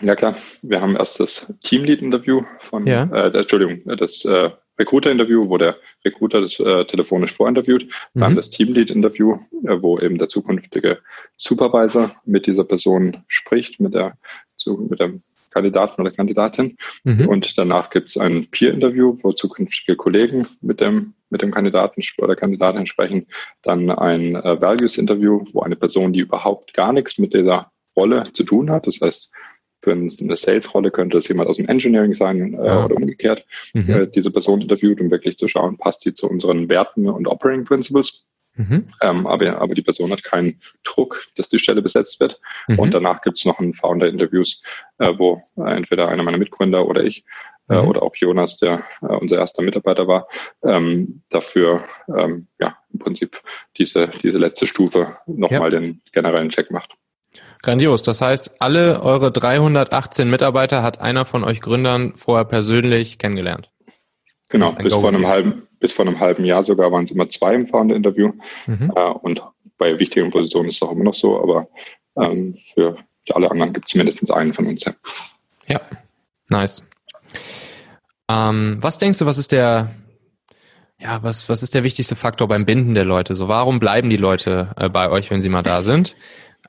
Ja 0.00 0.16
klar, 0.16 0.34
wir 0.62 0.80
haben 0.80 0.96
erst 0.96 1.20
das 1.20 1.52
Teamlead-Interview 1.62 2.42
von, 2.58 2.86
ja. 2.86 3.04
äh, 3.04 3.36
Entschuldigung, 3.38 3.82
das 3.96 4.24
äh, 4.24 4.50
Recruiter-Interview, 4.78 5.48
wo 5.48 5.58
der 5.58 5.76
Recruiter 6.04 6.40
das 6.40 6.58
äh, 6.60 6.84
telefonisch 6.84 7.32
vorinterviewt, 7.32 7.86
mhm. 8.14 8.20
dann 8.20 8.36
das 8.36 8.50
Teamlead-Interview, 8.50 9.36
äh, 9.66 9.82
wo 9.82 9.98
eben 9.98 10.18
der 10.18 10.28
zukünftige 10.28 10.98
Supervisor 11.36 12.10
mit 12.24 12.46
dieser 12.46 12.64
Person 12.64 13.16
spricht, 13.28 13.80
mit 13.80 13.94
der, 13.94 14.16
mit 14.66 15.00
dem 15.00 15.20
Kandidaten 15.52 16.00
oder 16.00 16.10
Kandidatin. 16.10 16.76
Mhm. 17.04 17.28
Und 17.28 17.56
danach 17.56 17.90
gibt 17.90 18.08
es 18.10 18.16
ein 18.16 18.46
Peer-Interview, 18.50 19.16
wo 19.22 19.32
zukünftige 19.32 19.96
Kollegen 19.96 20.46
mit 20.62 20.80
dem, 20.80 21.14
mit 21.30 21.42
dem 21.42 21.52
Kandidaten 21.52 22.02
oder 22.18 22.34
Kandidatin 22.34 22.86
sprechen. 22.86 23.26
Dann 23.62 23.90
ein 23.90 24.34
äh, 24.34 24.60
Values-Interview, 24.60 25.44
wo 25.52 25.60
eine 25.60 25.76
Person, 25.76 26.12
die 26.12 26.20
überhaupt 26.20 26.74
gar 26.74 26.92
nichts 26.92 27.18
mit 27.18 27.32
dieser 27.32 27.70
Rolle 27.96 28.24
zu 28.24 28.42
tun 28.42 28.70
hat, 28.70 28.88
das 28.88 29.00
heißt, 29.00 29.30
für 29.84 29.92
eine 29.92 30.36
Sales-Rolle 30.36 30.90
könnte 30.90 31.18
es 31.18 31.28
jemand 31.28 31.48
aus 31.48 31.58
dem 31.58 31.68
Engineering 31.68 32.14
sein 32.14 32.54
äh, 32.54 32.66
ja. 32.66 32.84
oder 32.84 32.96
umgekehrt, 32.96 33.44
mhm. 33.74 33.88
äh, 33.88 34.06
diese 34.06 34.30
Person 34.30 34.62
interviewt, 34.62 35.00
um 35.00 35.10
wirklich 35.10 35.36
zu 35.36 35.46
schauen, 35.48 35.78
passt 35.78 36.00
sie 36.00 36.14
zu 36.14 36.28
unseren 36.28 36.68
Werten 36.68 37.08
und 37.08 37.28
Operating 37.28 37.64
Principles. 37.64 38.26
Mhm. 38.56 38.86
Ähm, 39.02 39.26
aber, 39.26 39.60
aber 39.60 39.74
die 39.74 39.82
Person 39.82 40.12
hat 40.12 40.22
keinen 40.22 40.60
Druck, 40.84 41.26
dass 41.36 41.48
die 41.48 41.58
Stelle 41.58 41.82
besetzt 41.82 42.20
wird. 42.20 42.40
Mhm. 42.68 42.78
Und 42.78 42.90
danach 42.92 43.20
gibt 43.22 43.38
es 43.38 43.44
noch 43.44 43.58
ein 43.58 43.74
Founder-Interviews, 43.74 44.62
äh, 44.98 45.12
wo 45.16 45.40
entweder 45.56 46.08
einer 46.08 46.22
meiner 46.22 46.38
Mitgründer 46.38 46.86
oder 46.86 47.02
ich 47.02 47.24
äh, 47.68 47.80
mhm. 47.80 47.88
oder 47.88 48.02
auch 48.02 48.14
Jonas, 48.14 48.56
der 48.58 48.82
äh, 49.02 49.06
unser 49.06 49.38
erster 49.38 49.62
Mitarbeiter 49.62 50.06
war, 50.06 50.28
ähm, 50.62 51.22
dafür 51.30 51.82
ähm, 52.08 52.46
ja 52.60 52.76
im 52.92 52.98
Prinzip 53.00 53.40
diese, 53.76 54.08
diese 54.22 54.38
letzte 54.38 54.66
Stufe 54.66 55.08
nochmal 55.26 55.72
ja. 55.72 55.80
den 55.80 56.00
generellen 56.12 56.50
Check 56.50 56.70
macht. 56.70 56.94
Grandios. 57.62 58.02
Das 58.02 58.20
heißt, 58.20 58.60
alle 58.60 59.02
eure 59.02 59.32
318 59.32 60.28
Mitarbeiter 60.28 60.82
hat 60.82 61.00
einer 61.00 61.24
von 61.24 61.44
euch 61.44 61.60
Gründern 61.60 62.12
vorher 62.16 62.44
persönlich 62.44 63.18
kennengelernt. 63.18 63.70
Genau, 64.50 64.72
bis 64.72 64.94
vor, 64.94 65.08
einem 65.08 65.26
halben, 65.26 65.66
bis 65.80 65.92
vor 65.92 66.06
einem 66.06 66.20
halben 66.20 66.44
Jahr 66.44 66.62
sogar 66.62 66.92
waren 66.92 67.04
es 67.04 67.10
immer 67.10 67.28
zwei 67.28 67.54
im 67.54 67.66
Founder-Interview. 67.66 68.32
Mhm. 68.66 68.92
Äh, 68.94 69.10
und 69.10 69.42
bei 69.78 69.98
wichtigen 69.98 70.30
Positionen 70.30 70.68
ist 70.68 70.76
es 70.76 70.82
auch 70.82 70.92
immer 70.92 71.04
noch 71.04 71.14
so, 71.14 71.40
aber 71.40 71.68
ähm, 72.16 72.54
für 72.74 72.96
alle 73.32 73.50
anderen 73.50 73.72
gibt 73.72 73.88
es 73.88 73.94
mindestens 73.94 74.30
einen 74.30 74.52
von 74.52 74.66
uns. 74.66 74.84
Ja, 74.84 74.94
ja. 75.66 75.80
nice. 76.50 76.82
Ähm, 78.28 78.78
was 78.80 78.98
denkst 78.98 79.18
du, 79.18 79.26
was 79.26 79.38
ist 79.38 79.52
der, 79.52 79.90
ja, 80.98 81.22
was, 81.22 81.48
was 81.48 81.62
ist 81.62 81.74
der 81.74 81.82
wichtigste 81.82 82.16
Faktor 82.16 82.48
beim 82.48 82.64
Binden 82.64 82.94
der 82.94 83.04
Leute? 83.04 83.34
So, 83.34 83.48
warum 83.48 83.80
bleiben 83.80 84.10
die 84.10 84.16
Leute 84.16 84.70
äh, 84.76 84.88
bei 84.88 85.10
euch, 85.10 85.30
wenn 85.30 85.40
sie 85.40 85.48
mal 85.48 85.62
da 85.62 85.82
sind? 85.82 86.14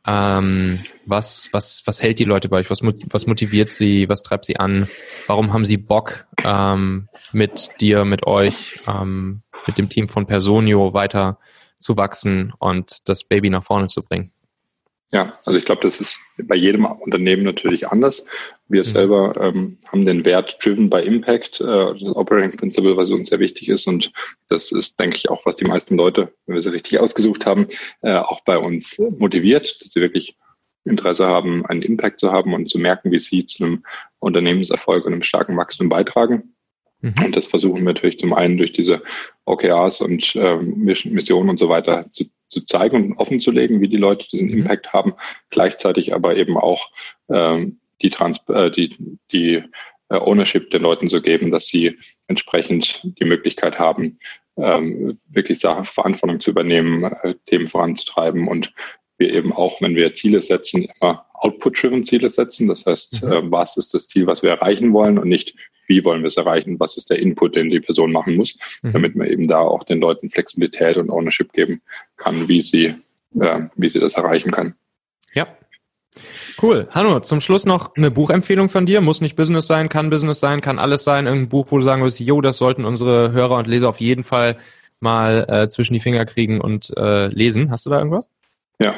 Ähm, 0.07 0.79
was, 1.05 1.49
was, 1.51 1.81
was 1.85 2.01
hält 2.01 2.19
die 2.19 2.25
Leute 2.25 2.49
bei 2.49 2.57
euch? 2.57 2.69
Was, 2.69 2.81
was 2.81 3.27
motiviert 3.27 3.71
sie? 3.71 4.07
Was 4.09 4.23
treibt 4.23 4.45
sie 4.45 4.57
an? 4.57 4.87
Warum 5.27 5.53
haben 5.53 5.65
sie 5.65 5.77
Bock, 5.77 6.25
ähm, 6.43 7.09
mit 7.31 7.69
dir, 7.79 8.05
mit 8.05 8.27
euch, 8.27 8.81
ähm, 8.87 9.41
mit 9.65 9.77
dem 9.77 9.89
Team 9.89 10.09
von 10.09 10.27
Personio 10.27 10.93
weiter 10.93 11.39
zu 11.79 11.97
wachsen 11.97 12.53
und 12.59 13.07
das 13.09 13.23
Baby 13.23 13.49
nach 13.49 13.63
vorne 13.63 13.87
zu 13.87 14.03
bringen? 14.03 14.31
Ja, 15.11 15.37
also 15.45 15.57
ich 15.57 15.65
glaube, 15.65 15.81
das 15.81 16.01
ist 16.01 16.19
bei 16.37 16.55
jedem 16.55 16.85
Unternehmen 16.85 17.43
natürlich 17.43 17.87
anders. 17.87 18.25
Wir 18.67 18.81
mhm. 18.81 18.85
selber 18.85 19.33
ähm, 19.39 19.77
haben 19.91 20.05
den 20.05 20.25
Wert 20.25 20.57
Driven 20.63 20.89
by 20.89 20.99
Impact, 20.99 21.61
äh, 21.61 21.65
das 21.65 22.01
Operating 22.01 22.57
Principle, 22.57 22.97
was 22.97 23.11
uns 23.11 23.29
sehr 23.29 23.39
wichtig 23.39 23.69
ist. 23.69 23.87
Und 23.87 24.11
das 24.49 24.71
ist, 24.71 24.99
denke 24.99 25.15
ich, 25.15 25.29
auch, 25.29 25.45
was 25.45 25.55
die 25.55 25.65
meisten 25.65 25.95
Leute, 25.95 26.33
wenn 26.45 26.55
wir 26.55 26.61
sie 26.61 26.71
richtig 26.71 26.99
ausgesucht 26.99 27.45
haben, 27.45 27.67
äh, 28.01 28.15
auch 28.15 28.41
bei 28.43 28.57
uns 28.57 28.97
motiviert, 28.97 29.81
dass 29.81 29.93
sie 29.93 30.01
wirklich 30.01 30.37
Interesse 30.85 31.25
haben, 31.25 31.65
einen 31.65 31.81
Impact 31.81 32.19
zu 32.19 32.31
haben 32.31 32.53
und 32.53 32.69
zu 32.69 32.77
merken, 32.77 33.11
wie 33.11 33.19
sie 33.19 33.45
zu 33.45 33.63
einem 33.63 33.85
Unternehmenserfolg 34.19 35.05
und 35.05 35.13
einem 35.13 35.23
starken 35.23 35.57
Wachstum 35.57 35.89
beitragen. 35.89 36.55
Mhm. 37.01 37.13
Und 37.25 37.35
das 37.35 37.47
versuchen 37.47 37.77
wir 37.77 37.93
natürlich 37.93 38.19
zum 38.19 38.33
einen 38.33 38.57
durch 38.57 38.71
diese 38.71 39.01
OKRs 39.45 40.01
und 40.01 40.35
äh, 40.35 40.57
Missionen 40.57 41.49
und 41.49 41.59
so 41.59 41.69
weiter 41.69 42.09
zu, 42.09 42.25
zu 42.49 42.61
zeigen 42.65 43.11
und 43.11 43.17
offen 43.17 43.39
zu 43.39 43.51
legen, 43.51 43.81
wie 43.81 43.87
die 43.87 43.97
Leute 43.97 44.27
diesen 44.29 44.47
mhm. 44.47 44.59
Impact 44.59 44.93
haben, 44.93 45.13
gleichzeitig 45.49 46.13
aber 46.13 46.35
eben 46.35 46.57
auch 46.57 46.89
ähm, 47.29 47.79
die, 48.01 48.09
Trans 48.09 48.39
äh, 48.49 48.71
die, 48.71 49.17
die 49.31 49.63
äh, 50.09 50.17
Ownership 50.17 50.69
den 50.71 50.83
Leuten 50.83 51.09
zu 51.09 51.21
geben, 51.21 51.51
dass 51.51 51.67
sie 51.67 51.97
entsprechend 52.27 53.01
die 53.19 53.25
Möglichkeit 53.25 53.79
haben, 53.79 54.19
ähm, 54.57 55.17
wirklich 55.29 55.59
Verantwortung 55.59 56.39
zu 56.39 56.51
übernehmen, 56.51 57.03
äh, 57.03 57.35
Themen 57.45 57.67
voranzutreiben 57.67 58.47
und 58.47 58.73
wir 59.17 59.33
eben 59.33 59.53
auch, 59.53 59.81
wenn 59.81 59.95
wir 59.95 60.13
Ziele 60.13 60.41
setzen, 60.41 60.87
immer 60.99 61.25
Output-driven 61.33 62.03
Ziele 62.05 62.29
setzen. 62.29 62.67
Das 62.67 62.85
heißt, 62.85 63.23
mhm. 63.23 63.31
äh, 63.31 63.51
was 63.51 63.77
ist 63.77 63.93
das 63.93 64.07
Ziel, 64.07 64.27
was 64.27 64.43
wir 64.43 64.51
erreichen 64.51 64.93
wollen 64.93 65.17
und 65.17 65.27
nicht, 65.27 65.55
wie 65.87 66.03
wollen 66.03 66.21
wir 66.21 66.27
es 66.27 66.37
erreichen, 66.37 66.79
was 66.79 66.97
ist 66.97 67.09
der 67.09 67.19
Input, 67.19 67.55
den 67.55 67.69
die 67.69 67.79
Person 67.79 68.11
machen 68.11 68.35
muss, 68.35 68.57
mhm. 68.81 68.93
damit 68.93 69.15
man 69.15 69.27
eben 69.27 69.47
da 69.47 69.59
auch 69.59 69.83
den 69.83 69.99
Leuten 69.99 70.29
Flexibilität 70.29 70.97
und 70.97 71.09
Ownership 71.09 71.53
geben 71.53 71.81
kann, 72.17 72.47
wie 72.47 72.61
sie, 72.61 72.93
äh, 73.39 73.61
wie 73.75 73.89
sie 73.89 73.99
das 73.99 74.15
erreichen 74.15 74.51
kann. 74.51 74.75
Ja. 75.33 75.47
Cool. 76.61 76.87
Hanno, 76.91 77.19
zum 77.19 77.41
Schluss 77.41 77.65
noch 77.65 77.95
eine 77.95 78.09
Buchempfehlung 78.09 78.69
von 78.69 78.85
dir. 78.85 79.01
Muss 79.01 79.19
nicht 79.19 79.35
Business 79.35 79.67
sein, 79.67 79.89
kann 79.89 80.09
Business 80.09 80.39
sein, 80.39 80.61
kann 80.61 80.79
alles 80.79 81.03
sein. 81.03 81.25
Irgendein 81.25 81.49
Buch, 81.49 81.67
wo 81.69 81.77
du 81.77 81.83
sagen 81.83 82.03
wirst, 82.03 82.19
jo, 82.19 82.39
das 82.39 82.57
sollten 82.57 82.85
unsere 82.85 83.33
Hörer 83.33 83.57
und 83.57 83.67
Leser 83.67 83.89
auf 83.89 83.99
jeden 83.99 84.23
Fall 84.23 84.57
mal 85.01 85.45
äh, 85.49 85.67
zwischen 85.67 85.93
die 85.93 85.99
Finger 85.99 86.25
kriegen 86.25 86.61
und 86.61 86.93
äh, 86.97 87.27
lesen. 87.27 87.71
Hast 87.71 87.85
du 87.85 87.89
da 87.89 87.97
irgendwas? 87.97 88.29
Ja, 88.79 88.95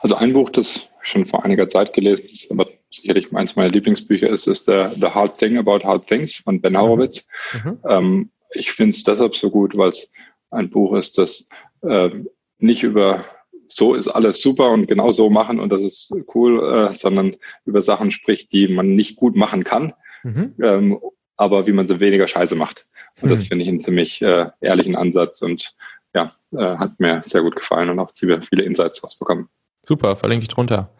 also 0.00 0.16
ein 0.16 0.32
Buch, 0.32 0.50
das 0.50 0.88
schon 1.02 1.26
vor 1.26 1.44
einiger 1.44 1.68
Zeit 1.68 1.92
gelesen 1.92 2.26
ist, 2.32 2.50
aber 2.50 2.66
sicherlich 2.90 3.34
eins 3.34 3.56
meiner 3.56 3.70
Lieblingsbücher 3.70 4.28
ist, 4.28 4.46
ist 4.46 4.68
der 4.68 4.90
The 4.90 5.08
Hard 5.08 5.38
Thing 5.38 5.58
About 5.58 5.84
Hard 5.84 6.06
Things 6.06 6.36
von 6.36 6.60
Ben 6.60 6.78
Horowitz. 6.78 7.26
Mhm. 7.64 7.78
Ähm, 7.88 8.30
ich 8.52 8.72
finde 8.72 8.96
es 8.96 9.04
deshalb 9.04 9.36
so 9.36 9.50
gut, 9.50 9.76
weil 9.76 9.90
es 9.90 10.10
ein 10.50 10.70
Buch 10.70 10.94
ist, 10.96 11.18
das 11.18 11.46
äh, 11.82 12.10
nicht 12.58 12.82
über 12.82 13.24
so 13.68 13.94
ist 13.94 14.08
alles 14.08 14.42
super 14.42 14.70
und 14.70 14.88
genau 14.88 15.12
so 15.12 15.30
machen 15.30 15.60
und 15.60 15.70
das 15.70 15.82
ist 15.82 16.12
cool, 16.34 16.88
äh, 16.88 16.92
sondern 16.92 17.36
über 17.64 17.82
Sachen 17.82 18.10
spricht, 18.10 18.52
die 18.52 18.68
man 18.68 18.96
nicht 18.96 19.16
gut 19.16 19.36
machen 19.36 19.62
kann, 19.62 19.94
mhm. 20.24 20.54
ähm, 20.60 20.98
aber 21.36 21.66
wie 21.66 21.72
man 21.72 21.86
sie 21.86 22.00
weniger 22.00 22.26
scheiße 22.26 22.56
macht. 22.56 22.86
Und 23.20 23.28
mhm. 23.28 23.32
das 23.32 23.46
finde 23.46 23.62
ich 23.62 23.68
einen 23.68 23.80
ziemlich 23.80 24.20
äh, 24.22 24.46
ehrlichen 24.60 24.96
Ansatz 24.96 25.40
und 25.42 25.74
ja, 26.14 26.32
äh, 26.52 26.76
hat 26.76 26.98
mir 26.98 27.22
sehr 27.24 27.42
gut 27.42 27.54
gefallen 27.54 27.88
und 27.90 28.00
auch 28.00 28.10
ziemlich 28.10 28.48
viele 28.48 28.64
Insights 28.64 29.02
rausbekommen. 29.04 29.48
Super, 29.86 30.16
verlinke 30.16 30.42
ich 30.42 30.48
drunter. 30.48 30.92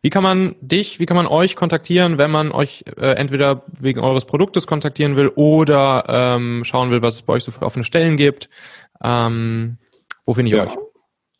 Wie 0.00 0.10
kann 0.10 0.22
man 0.22 0.54
dich, 0.60 1.00
wie 1.00 1.06
kann 1.06 1.16
man 1.16 1.26
euch 1.26 1.56
kontaktieren, 1.56 2.18
wenn 2.18 2.30
man 2.30 2.52
euch 2.52 2.84
äh, 2.96 3.14
entweder 3.16 3.64
wegen 3.80 4.00
eures 4.00 4.26
Produktes 4.26 4.66
kontaktieren 4.66 5.16
will 5.16 5.28
oder 5.28 6.04
ähm, 6.08 6.62
schauen 6.64 6.90
will, 6.90 7.02
was 7.02 7.16
es 7.16 7.22
bei 7.22 7.32
euch 7.34 7.44
so 7.44 7.50
für 7.50 7.62
offene 7.62 7.84
Stellen 7.84 8.16
gibt? 8.16 8.48
Ähm, 9.02 9.78
wo 10.24 10.34
finde 10.34 10.50
ich 10.50 10.56
ja, 10.56 10.64
euch? 10.64 10.78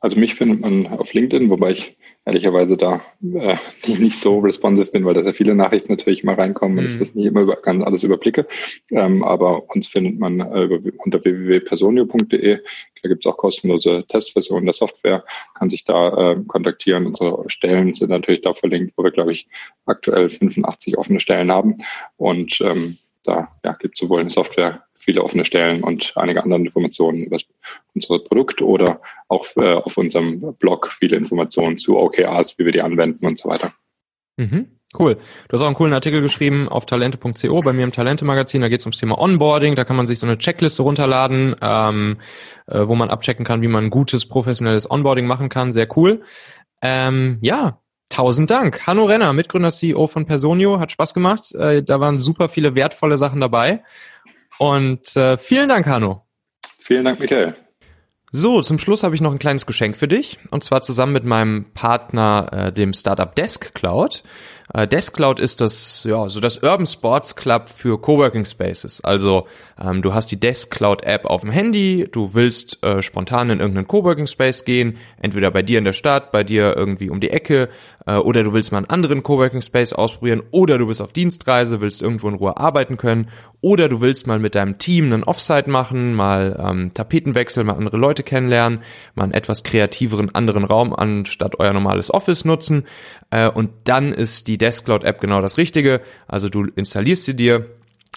Also 0.00 0.18
mich 0.18 0.34
findet 0.34 0.60
man 0.60 0.86
auf 0.86 1.12
LinkedIn, 1.12 1.50
wobei 1.50 1.72
ich 1.72 1.96
ehrlicherweise 2.28 2.76
da 2.76 3.00
äh, 3.22 3.56
nicht 3.98 4.20
so 4.20 4.38
responsive 4.38 4.90
bin, 4.90 5.04
weil 5.04 5.14
da 5.14 5.22
sehr 5.22 5.34
viele 5.34 5.54
Nachrichten 5.54 5.92
natürlich 5.92 6.24
mal 6.24 6.34
reinkommen 6.34 6.76
mhm. 6.76 6.78
und 6.78 6.86
ich 6.86 6.94
mhm. 6.94 6.98
das 7.00 7.14
nicht 7.14 7.26
immer 7.26 7.40
über, 7.40 7.56
ganz 7.56 7.82
alles 7.82 8.02
überblicke. 8.02 8.46
Ähm, 8.90 9.24
aber 9.24 9.68
uns 9.70 9.88
findet 9.88 10.18
man 10.18 10.40
äh, 10.40 10.92
unter 10.98 11.24
www.personio.de. 11.24 12.60
Da 13.02 13.08
gibt 13.08 13.24
es 13.24 13.30
auch 13.30 13.36
kostenlose 13.36 14.04
Testversionen 14.08 14.64
der 14.64 14.74
Software, 14.74 15.24
kann 15.54 15.70
sich 15.70 15.84
da 15.84 16.32
äh, 16.32 16.36
kontaktieren. 16.46 17.06
Unsere 17.06 17.44
Stellen 17.48 17.94
sind 17.94 18.10
natürlich 18.10 18.42
da 18.42 18.52
verlinkt, 18.52 18.94
wo 18.96 19.04
wir, 19.04 19.10
glaube 19.10 19.32
ich, 19.32 19.48
aktuell 19.86 20.30
85 20.30 20.98
offene 20.98 21.20
Stellen 21.20 21.50
haben. 21.50 21.78
Und 22.16 22.60
ähm, 22.60 22.96
da 23.28 23.48
ja, 23.64 23.72
gibt 23.74 23.94
es 23.94 24.00
sowohl 24.00 24.22
in 24.22 24.30
Software 24.30 24.84
viele 24.94 25.22
offene 25.22 25.44
Stellen 25.44 25.82
und 25.84 26.12
einige 26.16 26.42
andere 26.42 26.60
Informationen 26.60 27.24
über 27.24 27.38
unser 27.94 28.18
Produkt 28.20 28.62
oder 28.62 29.00
auch 29.28 29.46
äh, 29.56 29.74
auf 29.74 29.96
unserem 29.96 30.54
Blog 30.54 30.90
viele 30.90 31.16
Informationen 31.16 31.76
zu 31.76 31.98
OKRs, 31.98 32.58
wie 32.58 32.64
wir 32.64 32.72
die 32.72 32.80
anwenden 32.80 33.26
und 33.26 33.38
so 33.38 33.48
weiter. 33.48 33.72
Mhm. 34.36 34.78
Cool. 34.98 35.16
Du 35.16 35.52
hast 35.52 35.60
auch 35.60 35.66
einen 35.66 35.74
coolen 35.74 35.92
Artikel 35.92 36.22
geschrieben 36.22 36.66
auf 36.66 36.86
talente.co 36.86 37.60
bei 37.60 37.74
mir 37.74 37.84
im 37.84 37.92
Talente-Magazin. 37.92 38.62
Da 38.62 38.68
geht 38.68 38.80
es 38.80 38.86
ums 38.86 38.96
Thema 38.96 39.18
Onboarding. 39.18 39.74
Da 39.74 39.84
kann 39.84 39.96
man 39.96 40.06
sich 40.06 40.18
so 40.18 40.26
eine 40.26 40.38
Checkliste 40.38 40.82
runterladen, 40.82 41.54
ähm, 41.60 42.16
äh, 42.66 42.88
wo 42.88 42.94
man 42.94 43.10
abchecken 43.10 43.44
kann, 43.44 43.60
wie 43.60 43.68
man 43.68 43.90
gutes, 43.90 44.26
professionelles 44.26 44.90
Onboarding 44.90 45.26
machen 45.26 45.50
kann. 45.50 45.72
Sehr 45.72 45.88
cool. 45.98 46.22
Ähm, 46.80 47.36
ja, 47.42 47.80
Tausend 48.08 48.50
Dank. 48.50 48.86
Hanno 48.86 49.04
Renner, 49.04 49.32
Mitgründer 49.32 49.70
CEO 49.70 50.06
von 50.06 50.26
Personio, 50.26 50.80
hat 50.80 50.92
Spaß 50.92 51.14
gemacht. 51.14 51.54
Äh, 51.54 51.82
da 51.82 52.00
waren 52.00 52.18
super 52.18 52.48
viele 52.48 52.74
wertvolle 52.74 53.18
Sachen 53.18 53.40
dabei. 53.40 53.82
Und 54.58 55.14
äh, 55.16 55.36
vielen 55.36 55.68
Dank, 55.68 55.86
Hanno. 55.86 56.24
Vielen 56.78 57.04
Dank, 57.04 57.20
Michael. 57.20 57.54
So, 58.30 58.60
zum 58.60 58.78
Schluss 58.78 59.02
habe 59.02 59.14
ich 59.14 59.20
noch 59.20 59.32
ein 59.32 59.38
kleines 59.38 59.66
Geschenk 59.66 59.96
für 59.96 60.08
dich. 60.08 60.38
Und 60.50 60.64
zwar 60.64 60.82
zusammen 60.82 61.12
mit 61.12 61.24
meinem 61.24 61.66
Partner, 61.72 62.48
äh, 62.52 62.72
dem 62.72 62.92
Startup 62.92 63.34
Desk 63.34 63.74
Cloud. 63.74 64.22
Äh, 64.74 64.86
Desk 64.86 65.14
Cloud 65.14 65.40
ist 65.40 65.60
das, 65.60 66.04
ja, 66.04 66.28
so 66.28 66.40
das 66.40 66.58
Urban 66.58 66.86
Sports 66.86 67.36
Club 67.36 67.68
für 67.68 68.00
Coworking 68.00 68.44
Spaces. 68.44 69.02
Also 69.02 69.46
ähm, 69.80 70.02
du 70.02 70.12
hast 70.12 70.30
die 70.30 70.40
Desk 70.40 70.70
Cloud 70.70 71.04
App 71.04 71.24
auf 71.24 71.40
dem 71.40 71.50
Handy, 71.50 72.08
du 72.10 72.34
willst 72.34 72.84
äh, 72.84 73.02
spontan 73.02 73.50
in 73.50 73.60
irgendeinen 73.60 73.88
Coworking 73.88 74.26
Space 74.26 74.64
gehen, 74.64 74.98
entweder 75.20 75.50
bei 75.50 75.62
dir 75.62 75.78
in 75.78 75.84
der 75.84 75.92
Stadt, 75.92 76.32
bei 76.32 76.44
dir 76.44 76.76
irgendwie 76.76 77.10
um 77.10 77.20
die 77.20 77.30
Ecke, 77.30 77.68
äh, 78.06 78.16
oder 78.16 78.42
du 78.42 78.52
willst 78.52 78.72
mal 78.72 78.78
einen 78.78 78.90
anderen 78.90 79.22
Coworking 79.22 79.62
Space 79.62 79.92
ausprobieren, 79.92 80.42
oder 80.50 80.78
du 80.78 80.86
bist 80.86 81.00
auf 81.00 81.12
Dienstreise, 81.12 81.80
willst 81.80 82.02
irgendwo 82.02 82.28
in 82.28 82.34
Ruhe 82.34 82.56
arbeiten 82.56 82.96
können, 82.96 83.30
oder 83.60 83.88
du 83.88 84.00
willst 84.00 84.26
mal 84.26 84.38
mit 84.38 84.54
deinem 84.54 84.78
Team 84.78 85.12
einen 85.12 85.24
Offsite 85.24 85.68
machen, 85.68 86.14
mal 86.14 86.64
ähm, 86.64 86.92
Tapetenwechsel, 86.94 87.64
mal 87.64 87.74
andere 87.74 87.96
Leute 87.96 88.22
kennenlernen, 88.22 88.82
mal 89.14 89.24
einen 89.24 89.32
etwas 89.32 89.64
kreativeren 89.64 90.34
anderen 90.34 90.64
Raum 90.64 90.94
anstatt 90.94 91.58
euer 91.58 91.72
normales 91.72 92.12
Office 92.12 92.44
nutzen. 92.44 92.86
Äh, 93.30 93.48
und 93.48 93.70
dann 93.84 94.12
ist 94.12 94.46
die 94.46 94.57
Desk 94.58 94.84
Cloud 94.84 95.04
App 95.04 95.20
genau 95.20 95.40
das 95.40 95.58
Richtige. 95.58 96.00
Also 96.26 96.48
du 96.48 96.64
installierst 96.64 97.24
sie 97.24 97.36
dir, 97.36 97.66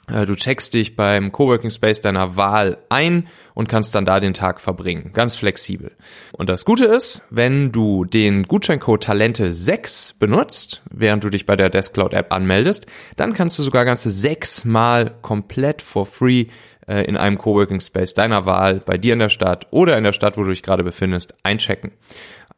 äh, 0.08 0.26
du 0.26 0.36
checkst 0.36 0.74
dich 0.74 0.96
beim 0.96 1.32
Coworking 1.32 1.70
Space 1.70 2.02
deiner 2.02 2.36
Wahl 2.36 2.78
ein 2.90 3.28
und 3.54 3.70
kannst 3.70 3.96
dann 3.96 4.06
da 4.06 4.20
den 4.20 4.34
Tag 4.34 4.60
verbringen. 4.60 5.12
Ganz 5.14 5.36
flexibel. 5.36 5.92
Und 6.32 6.50
das 6.50 6.66
Gute 6.66 6.86
ist, 6.86 7.24
wenn 7.30 7.72
du 7.72 8.06
den 8.06 8.44
Gutscheincode 8.44 9.04
Talente 9.04 9.54
6 9.54 10.14
benutzt, 10.14 10.82
während 10.90 11.24
du 11.24 11.30
dich 11.30 11.46
bei 11.46 11.56
der 11.56 11.70
Desk 11.70 11.94
Cloud 11.94 12.14
App 12.14 12.34
anmeldest, 12.34 12.86
dann 13.16 13.34
kannst 13.34 13.60
du 13.60 13.64
sogar 13.64 13.86
ganze 13.86 14.10
sechs 14.10 14.66
Mal 14.66 15.16
komplett 15.22 15.82
for 15.82 16.06
free 16.06 16.48
äh, 16.88 17.04
in 17.04 17.18
einem 17.18 17.38
Coworking 17.38 17.80
Space 17.80 18.14
deiner 18.14 18.46
Wahl 18.46 18.82
bei 18.86 18.98
dir 18.98 19.14
in 19.14 19.20
der 19.20 19.30
Stadt 19.30 19.68
oder 19.72 19.98
in 19.98 20.04
der 20.04 20.14
Stadt, 20.14 20.38
wo 20.38 20.44
du 20.44 20.50
dich 20.50 20.64
gerade 20.64 20.84
befindest, 20.84 21.34
einchecken. 21.44 21.92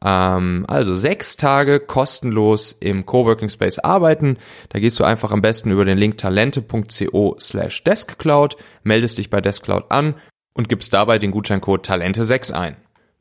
Ähm, 0.03 0.65
also 0.67 0.95
sechs 0.95 1.37
Tage 1.37 1.79
kostenlos 1.79 2.75
im 2.79 3.05
Coworking 3.05 3.49
Space 3.49 3.79
arbeiten. 3.79 4.37
Da 4.69 4.79
gehst 4.79 4.99
du 4.99 5.03
einfach 5.03 5.31
am 5.31 5.41
besten 5.41 5.71
über 5.71 5.85
den 5.85 5.97
Link 5.97 6.17
talente.co 6.17 7.37
slash 7.39 7.83
deskcloud, 7.83 8.57
meldest 8.83 9.17
dich 9.17 9.29
bei 9.29 9.41
Deskcloud 9.41 9.85
an 9.89 10.15
und 10.53 10.69
gibst 10.69 10.93
dabei 10.93 11.19
den 11.19 11.31
Gutscheincode 11.31 11.87
Talente6 11.87 12.51
ein. 12.51 12.75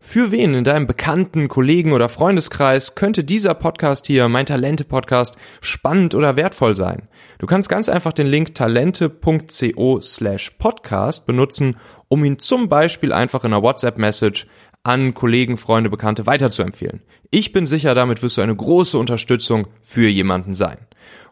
Für 0.05 0.33
wen 0.33 0.55
in 0.55 0.65
deinem 0.65 0.89
bekannten 0.89 1.47
Kollegen 1.47 1.93
oder 1.93 2.09
Freundeskreis 2.09 2.97
könnte 2.97 3.23
dieser 3.23 3.55
Podcast 3.55 4.09
hier, 4.09 4.29
mein 4.29 4.47
Talente-Podcast, 4.47 5.37
spannend 5.61 6.17
oder 6.17 6.35
wertvoll 6.35 6.75
sein? 6.75 7.09
Du 7.39 7.47
kannst 7.47 7.69
ganz 7.69 7.89
einfach 7.89 8.13
den 8.13 8.27
Link 8.27 8.53
talente.co 8.57 10.01
slash 10.01 10.51
podcast 10.59 11.25
benutzen, 11.25 11.77
um 12.09 12.25
ihn 12.25 12.41
zum 12.41 12.69
Beispiel 12.69 13.13
einfach 13.13 13.45
in 13.45 13.53
einer 13.53 13.63
WhatsApp-Message 13.63 14.49
an 14.83 15.15
Kollegen, 15.15 15.57
Freunde, 15.57 15.91
Bekannte 15.91 16.27
weiterzuempfehlen. 16.27 17.03
Ich 17.31 17.53
bin 17.53 17.67
sicher, 17.67 17.95
damit 17.95 18.23
wirst 18.23 18.37
du 18.37 18.43
eine 18.43 18.57
große 18.57 18.99
Unterstützung 18.99 19.67
für 19.81 20.09
jemanden 20.09 20.55
sein. 20.55 20.79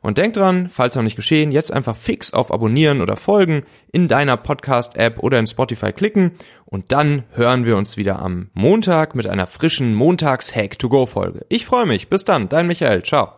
Und 0.03 0.17
denk 0.17 0.35
dran, 0.35 0.69
falls 0.71 0.95
noch 0.95 1.03
nicht 1.03 1.17
geschehen, 1.17 1.53
jetzt 1.53 1.73
einfach 1.73 1.95
fix 1.95 2.33
auf 2.33 2.53
Abonnieren 2.53 3.03
oder 3.03 3.17
Folgen 3.17 3.63
in 3.93 4.09
deiner 4.09 4.37
Podcast-App 4.37 5.19
oder 5.19 5.39
in 5.39 5.47
Spotify 5.47 5.93
klicken 5.93 6.33
und 6.65 6.91
dann 6.93 7.25
hören 7.33 7.67
wir 7.67 7.77
uns 7.77 7.97
wieder 7.97 8.21
am 8.21 8.49
Montag 8.55 9.15
mit 9.15 9.27
einer 9.27 9.47
frischen 9.47 9.93
Montags-Hack-to-Go-Folge. 9.95 11.45
Ich 11.49 11.67
freue 11.67 11.87
mich. 11.87 12.09
Bis 12.09 12.25
dann, 12.25 12.49
dein 12.49 12.67
Michael. 12.67 13.03
Ciao. 13.03 13.35